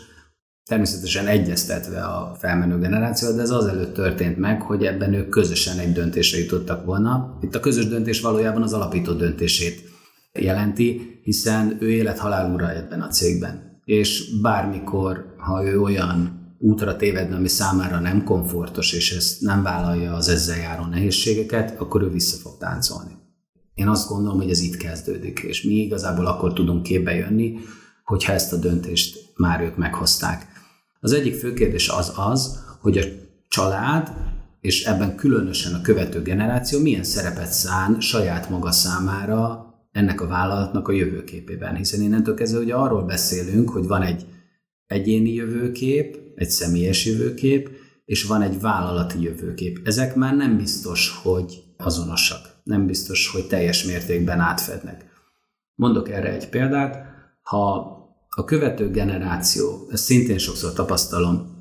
természetesen 0.64 1.26
egyeztetve 1.26 2.05
a 2.05 2.36
felmenő 2.38 2.78
generáció, 2.78 3.32
de 3.32 3.40
ez 3.40 3.51
azelőtt 3.51 3.94
történt 3.94 4.36
meg, 4.38 4.62
hogy 4.62 4.84
ebben 4.84 5.12
ők 5.12 5.28
közösen 5.28 5.78
egy 5.78 5.92
döntésre 5.92 6.38
jutottak 6.38 6.84
volna. 6.84 7.38
Itt 7.42 7.55
a 7.55 7.61
közös 7.61 7.86
döntés 7.86 8.20
valójában 8.20 8.62
az 8.62 8.72
alapító 8.72 9.12
döntését 9.12 9.89
jelenti, 10.33 11.20
hiszen 11.22 11.76
ő 11.81 11.91
élet-halál 11.91 12.53
ura 12.53 12.74
ebben 12.74 13.01
a 13.01 13.09
cégben. 13.09 13.81
És 13.85 14.41
bármikor, 14.43 15.35
ha 15.37 15.64
ő 15.64 15.81
olyan 15.81 16.39
útra 16.59 16.97
tévedne, 16.97 17.37
ami 17.37 17.49
számára 17.49 17.99
nem 17.99 18.24
komfortos, 18.24 18.93
és 18.93 19.16
ezt 19.16 19.41
nem 19.41 19.62
vállalja 19.62 20.14
az 20.14 20.28
ezzel 20.28 20.59
járó 20.59 20.85
nehézségeket, 20.85 21.81
akkor 21.81 22.03
ő 22.03 22.11
vissza 22.11 22.37
fog 22.37 22.59
táncolni. 22.59 23.18
Én 23.74 23.89
azt 23.89 24.09
gondolom, 24.09 24.39
hogy 24.39 24.51
ez 24.51 24.61
itt 24.61 24.76
kezdődik, 24.76 25.39
és 25.39 25.62
mi 25.62 25.74
igazából 25.74 26.26
akkor 26.26 26.53
tudunk 26.53 26.83
képbe 26.83 27.14
jönni, 27.14 27.59
hogyha 28.05 28.33
ezt 28.33 28.53
a 28.53 28.57
döntést 28.57 29.33
már 29.37 29.61
ők 29.61 29.76
meghozták. 29.76 30.47
Az 31.01 31.12
egyik 31.12 31.35
fő 31.35 31.53
kérdés 31.53 31.89
az 31.89 32.12
az, 32.16 32.64
hogy 32.81 32.99
a 32.99 33.05
család, 33.49 34.12
és 34.61 34.85
ebben 34.85 35.16
különösen 35.16 35.74
a 35.74 35.81
követő 35.81 36.22
generáció 36.22 36.81
milyen 36.81 37.05
szerepet 37.05 37.53
szán 37.53 38.01
saját 38.01 38.51
maga 38.51 38.70
számára 38.70 39.70
ennek 39.93 40.20
a 40.20 40.26
vállalatnak 40.26 40.88
a 40.88 40.93
jövőképében. 40.93 41.76
Hiszen 41.76 42.03
innentől 42.03 42.34
kezdve 42.34 42.61
ugye 42.61 42.74
arról 42.74 43.05
beszélünk, 43.05 43.70
hogy 43.70 43.86
van 43.86 44.03
egy 44.03 44.26
egyéni 44.86 45.32
jövőkép, 45.32 46.18
egy 46.34 46.51
személyes 46.51 47.07
jövőkép, 47.07 47.70
és 48.05 48.24
van 48.24 48.43
egy 48.43 48.61
vállalati 48.61 49.22
jövőkép. 49.22 49.80
Ezek 49.84 50.14
már 50.14 50.36
nem 50.36 50.57
biztos, 50.57 51.20
hogy 51.22 51.62
azonosak. 51.76 52.61
Nem 52.62 52.86
biztos, 52.86 53.28
hogy 53.28 53.47
teljes 53.47 53.84
mértékben 53.84 54.41
átfednek. 54.41 55.05
Mondok 55.74 56.11
erre 56.11 56.32
egy 56.32 56.49
példát. 56.49 57.05
Ha 57.43 57.99
a 58.28 58.45
követő 58.45 58.91
generáció, 58.91 59.88
ezt 59.91 60.05
szintén 60.05 60.38
sokszor 60.38 60.72
tapasztalom, 60.72 61.59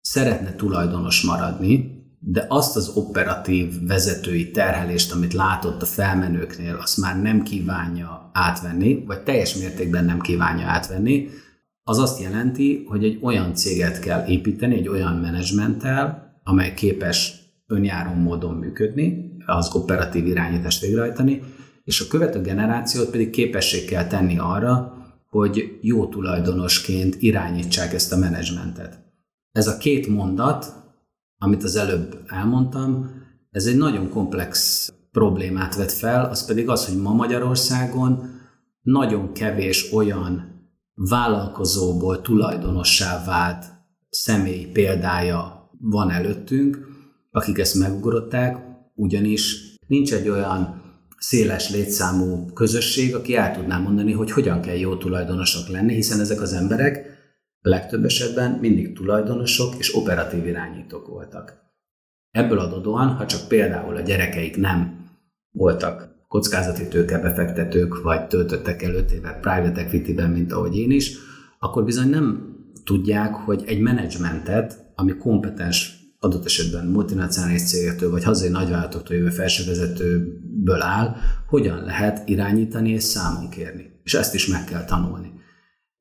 szeretne 0.00 0.54
tulajdonos 0.54 1.22
maradni, 1.22 1.91
de 2.24 2.46
azt 2.48 2.76
az 2.76 2.88
operatív 2.88 3.86
vezetői 3.86 4.50
terhelést, 4.50 5.12
amit 5.12 5.32
látott 5.32 5.82
a 5.82 5.86
felmenőknél, 5.86 6.78
azt 6.82 6.96
már 6.96 7.22
nem 7.22 7.42
kívánja 7.42 8.30
átvenni, 8.32 9.04
vagy 9.06 9.22
teljes 9.22 9.54
mértékben 9.54 10.04
nem 10.04 10.20
kívánja 10.20 10.66
átvenni, 10.66 11.28
az 11.84 11.98
azt 11.98 12.20
jelenti, 12.20 12.84
hogy 12.88 13.04
egy 13.04 13.18
olyan 13.22 13.54
céget 13.54 13.98
kell 13.98 14.26
építeni, 14.26 14.74
egy 14.74 14.88
olyan 14.88 15.16
menedzsmenttel, 15.16 16.32
amely 16.44 16.74
képes 16.74 17.32
önjáró 17.66 18.12
módon 18.12 18.54
működni, 18.54 19.36
az 19.46 19.74
operatív 19.74 20.26
irányítást 20.26 20.80
végrehajtani, 20.80 21.42
és 21.84 22.00
a 22.00 22.06
követő 22.06 22.40
generációt 22.40 23.10
pedig 23.10 23.30
képesség 23.30 23.84
kell 23.84 24.06
tenni 24.06 24.38
arra, 24.38 24.96
hogy 25.28 25.78
jó 25.80 26.06
tulajdonosként 26.06 27.16
irányítsák 27.18 27.92
ezt 27.92 28.12
a 28.12 28.16
menedzsmentet. 28.16 28.98
Ez 29.52 29.66
a 29.66 29.78
két 29.78 30.06
mondat, 30.06 30.81
amit 31.42 31.62
az 31.64 31.76
előbb 31.76 32.22
elmondtam, 32.26 33.10
ez 33.50 33.66
egy 33.66 33.76
nagyon 33.76 34.08
komplex 34.08 34.88
problémát 35.10 35.76
vet 35.76 35.92
fel, 35.92 36.24
az 36.24 36.46
pedig 36.46 36.68
az, 36.68 36.86
hogy 36.86 36.96
ma 36.96 37.12
Magyarországon 37.12 38.40
nagyon 38.82 39.32
kevés 39.32 39.92
olyan 39.92 40.60
vállalkozóból 40.94 42.20
tulajdonossá 42.20 43.24
vált 43.24 43.64
személy 44.10 44.66
példája 44.66 45.70
van 45.80 46.10
előttünk, 46.10 46.78
akik 47.30 47.58
ezt 47.58 47.74
megugrották, 47.74 48.56
ugyanis 48.94 49.76
nincs 49.86 50.12
egy 50.12 50.28
olyan 50.28 50.82
széles 51.18 51.70
létszámú 51.70 52.52
közösség, 52.54 53.14
aki 53.14 53.36
el 53.36 53.54
tudná 53.56 53.78
mondani, 53.78 54.12
hogy 54.12 54.30
hogyan 54.30 54.60
kell 54.60 54.76
jó 54.76 54.96
tulajdonosok 54.96 55.68
lenni, 55.68 55.94
hiszen 55.94 56.20
ezek 56.20 56.40
az 56.40 56.52
emberek 56.52 57.21
legtöbb 57.62 58.04
esetben 58.04 58.50
mindig 58.50 58.94
tulajdonosok 58.94 59.74
és 59.78 59.96
operatív 59.96 60.46
irányítók 60.46 61.06
voltak. 61.06 61.60
Ebből 62.30 62.58
adódóan, 62.58 63.08
ha 63.08 63.26
csak 63.26 63.48
például 63.48 63.96
a 63.96 64.00
gyerekeik 64.00 64.56
nem 64.56 65.10
voltak 65.50 66.10
kockázati 66.28 66.88
tőkebefektetők, 66.88 68.02
vagy 68.02 68.26
töltöttek 68.26 68.82
el 68.82 68.94
5 68.94 69.10
évet 69.10 69.40
private 69.40 69.80
equity-ben, 69.80 70.30
mint 70.30 70.52
ahogy 70.52 70.76
én 70.76 70.90
is, 70.90 71.16
akkor 71.58 71.84
bizony 71.84 72.08
nem 72.08 72.56
tudják, 72.84 73.34
hogy 73.34 73.62
egy 73.66 73.80
menedzsmentet, 73.80 74.92
ami 74.94 75.16
kompetens 75.16 76.00
adott 76.18 76.44
esetben 76.44 76.86
multinacionális 76.86 77.62
cégektől 77.62 78.10
vagy 78.10 78.24
hazai 78.24 78.48
nagyvállalatoktól 78.48 79.16
jövő 79.16 79.28
felsővezetőből 79.28 80.82
áll, 80.82 81.16
hogyan 81.46 81.84
lehet 81.84 82.28
irányítani 82.28 82.90
és 82.90 83.02
számon 83.02 83.48
kérni. 83.50 84.00
És 84.02 84.14
ezt 84.14 84.34
is 84.34 84.46
meg 84.46 84.64
kell 84.64 84.84
tanulni. 84.84 85.31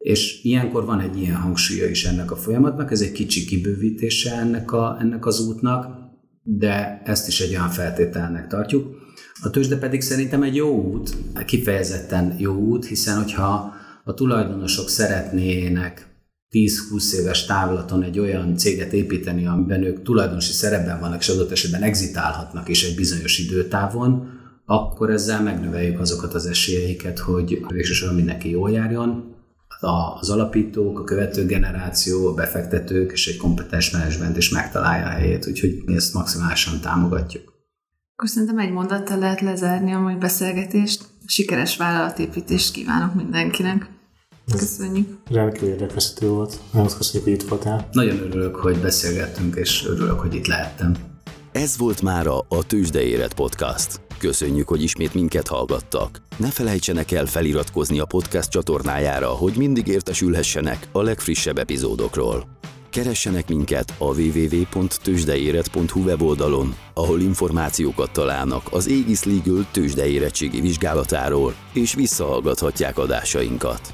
És 0.01 0.43
ilyenkor 0.43 0.85
van 0.85 0.99
egy 0.99 1.17
ilyen 1.17 1.35
hangsúlya 1.35 1.85
is 1.85 2.05
ennek 2.05 2.31
a 2.31 2.35
folyamatnak, 2.35 2.91
ez 2.91 3.01
egy 3.01 3.11
kicsi 3.11 3.45
kibővítése 3.45 4.31
ennek, 4.31 4.71
a, 4.71 4.97
ennek 4.99 5.25
az 5.25 5.47
útnak, 5.47 5.99
de 6.43 7.01
ezt 7.05 7.27
is 7.27 7.41
egy 7.41 7.49
olyan 7.49 7.69
feltételnek 7.69 8.47
tartjuk. 8.47 8.95
A 9.41 9.49
tőzsde 9.49 9.77
pedig 9.77 10.01
szerintem 10.01 10.43
egy 10.43 10.55
jó 10.55 10.83
út, 10.83 11.17
kifejezetten 11.45 12.35
jó 12.37 12.53
út, 12.53 12.85
hiszen 12.85 13.17
hogyha 13.17 13.73
a 14.03 14.13
tulajdonosok 14.13 14.89
szeretnének 14.89 16.11
10-20 16.51 17.13
éves 17.19 17.45
távlaton 17.45 18.03
egy 18.03 18.19
olyan 18.19 18.57
céget 18.57 18.93
építeni, 18.93 19.45
amiben 19.45 19.83
ők 19.83 20.03
tulajdonosi 20.03 20.51
szerepben 20.51 20.99
vannak, 20.99 21.19
és 21.19 21.29
adott 21.29 21.51
esetben 21.51 21.81
exitálhatnak 21.81 22.69
is 22.69 22.83
egy 22.83 22.95
bizonyos 22.95 23.39
időtávon, 23.39 24.39
akkor 24.65 25.09
ezzel 25.09 25.41
megnöveljük 25.41 25.99
azokat 25.99 26.33
az 26.33 26.45
esélyeiket, 26.45 27.19
hogy 27.19 27.65
végsősorban 27.67 28.15
mindenki 28.15 28.49
jól 28.49 28.71
járjon, 28.71 29.30
az 29.81 30.29
alapítók, 30.29 30.99
a 30.99 31.03
követő 31.03 31.45
generáció, 31.45 32.27
a 32.27 32.33
befektetők 32.33 33.11
és 33.11 33.27
egy 33.27 33.37
kompetens 33.37 33.91
menedzsment 33.91 34.37
is 34.37 34.49
megtalálja 34.49 35.05
a 35.05 35.09
helyét, 35.09 35.47
úgyhogy 35.47 35.81
mi 35.85 35.95
ezt 35.95 36.13
maximálisan 36.13 36.79
támogatjuk. 36.79 37.53
Akkor 38.15 38.29
szerintem 38.29 38.59
egy 38.59 38.71
mondattal 38.71 39.17
lehet 39.17 39.41
lezárni 39.41 39.93
a 39.93 39.99
mai 39.99 40.15
beszélgetést. 40.15 41.03
Sikeres 41.25 41.77
vállalatépítést 41.77 42.71
kívánok 42.73 43.13
mindenkinek! 43.15 43.89
Köszönjük. 44.57 45.07
Rendkívül 45.29 45.69
érdekesítő 45.69 46.27
volt. 46.27 46.59
Nagyon 46.71 46.89
köszönjük, 46.97 47.23
hogy 47.23 47.33
itt 47.33 47.49
voltál. 47.49 47.87
Nagyon 47.91 48.19
örülök, 48.19 48.55
hogy 48.55 48.77
beszélgettünk, 48.77 49.55
és 49.55 49.85
örülök, 49.85 50.19
hogy 50.19 50.35
itt 50.35 50.47
lehettem. 50.47 50.95
Ez 51.51 51.77
volt 51.77 52.01
már 52.01 52.27
a 52.27 52.65
Tőzsde 52.67 53.01
Élet 53.03 53.33
Podcast. 53.33 54.01
Köszönjük, 54.21 54.67
hogy 54.67 54.83
ismét 54.83 55.13
minket 55.13 55.47
hallgattak. 55.47 56.21
Ne 56.37 56.49
felejtsenek 56.51 57.11
el 57.11 57.25
feliratkozni 57.25 57.99
a 57.99 58.05
podcast 58.05 58.49
csatornájára, 58.49 59.27
hogy 59.27 59.53
mindig 59.57 59.87
értesülhessenek 59.87 60.87
a 60.91 61.01
legfrissebb 61.01 61.57
epizódokról. 61.57 62.47
Keressenek 62.89 63.49
minket 63.49 63.93
a 63.97 64.05
www.tőzsdeéret.hu 64.05 66.03
weboldalon, 66.03 66.75
ahol 66.93 67.19
információkat 67.19 68.11
találnak 68.11 68.67
az 68.71 68.87
Aegis 68.87 69.23
Legal 69.23 69.65
tőzsdeérettségi 69.71 70.61
vizsgálatáról, 70.61 71.53
és 71.73 71.93
visszahallgathatják 71.93 72.97
adásainkat. 72.97 73.93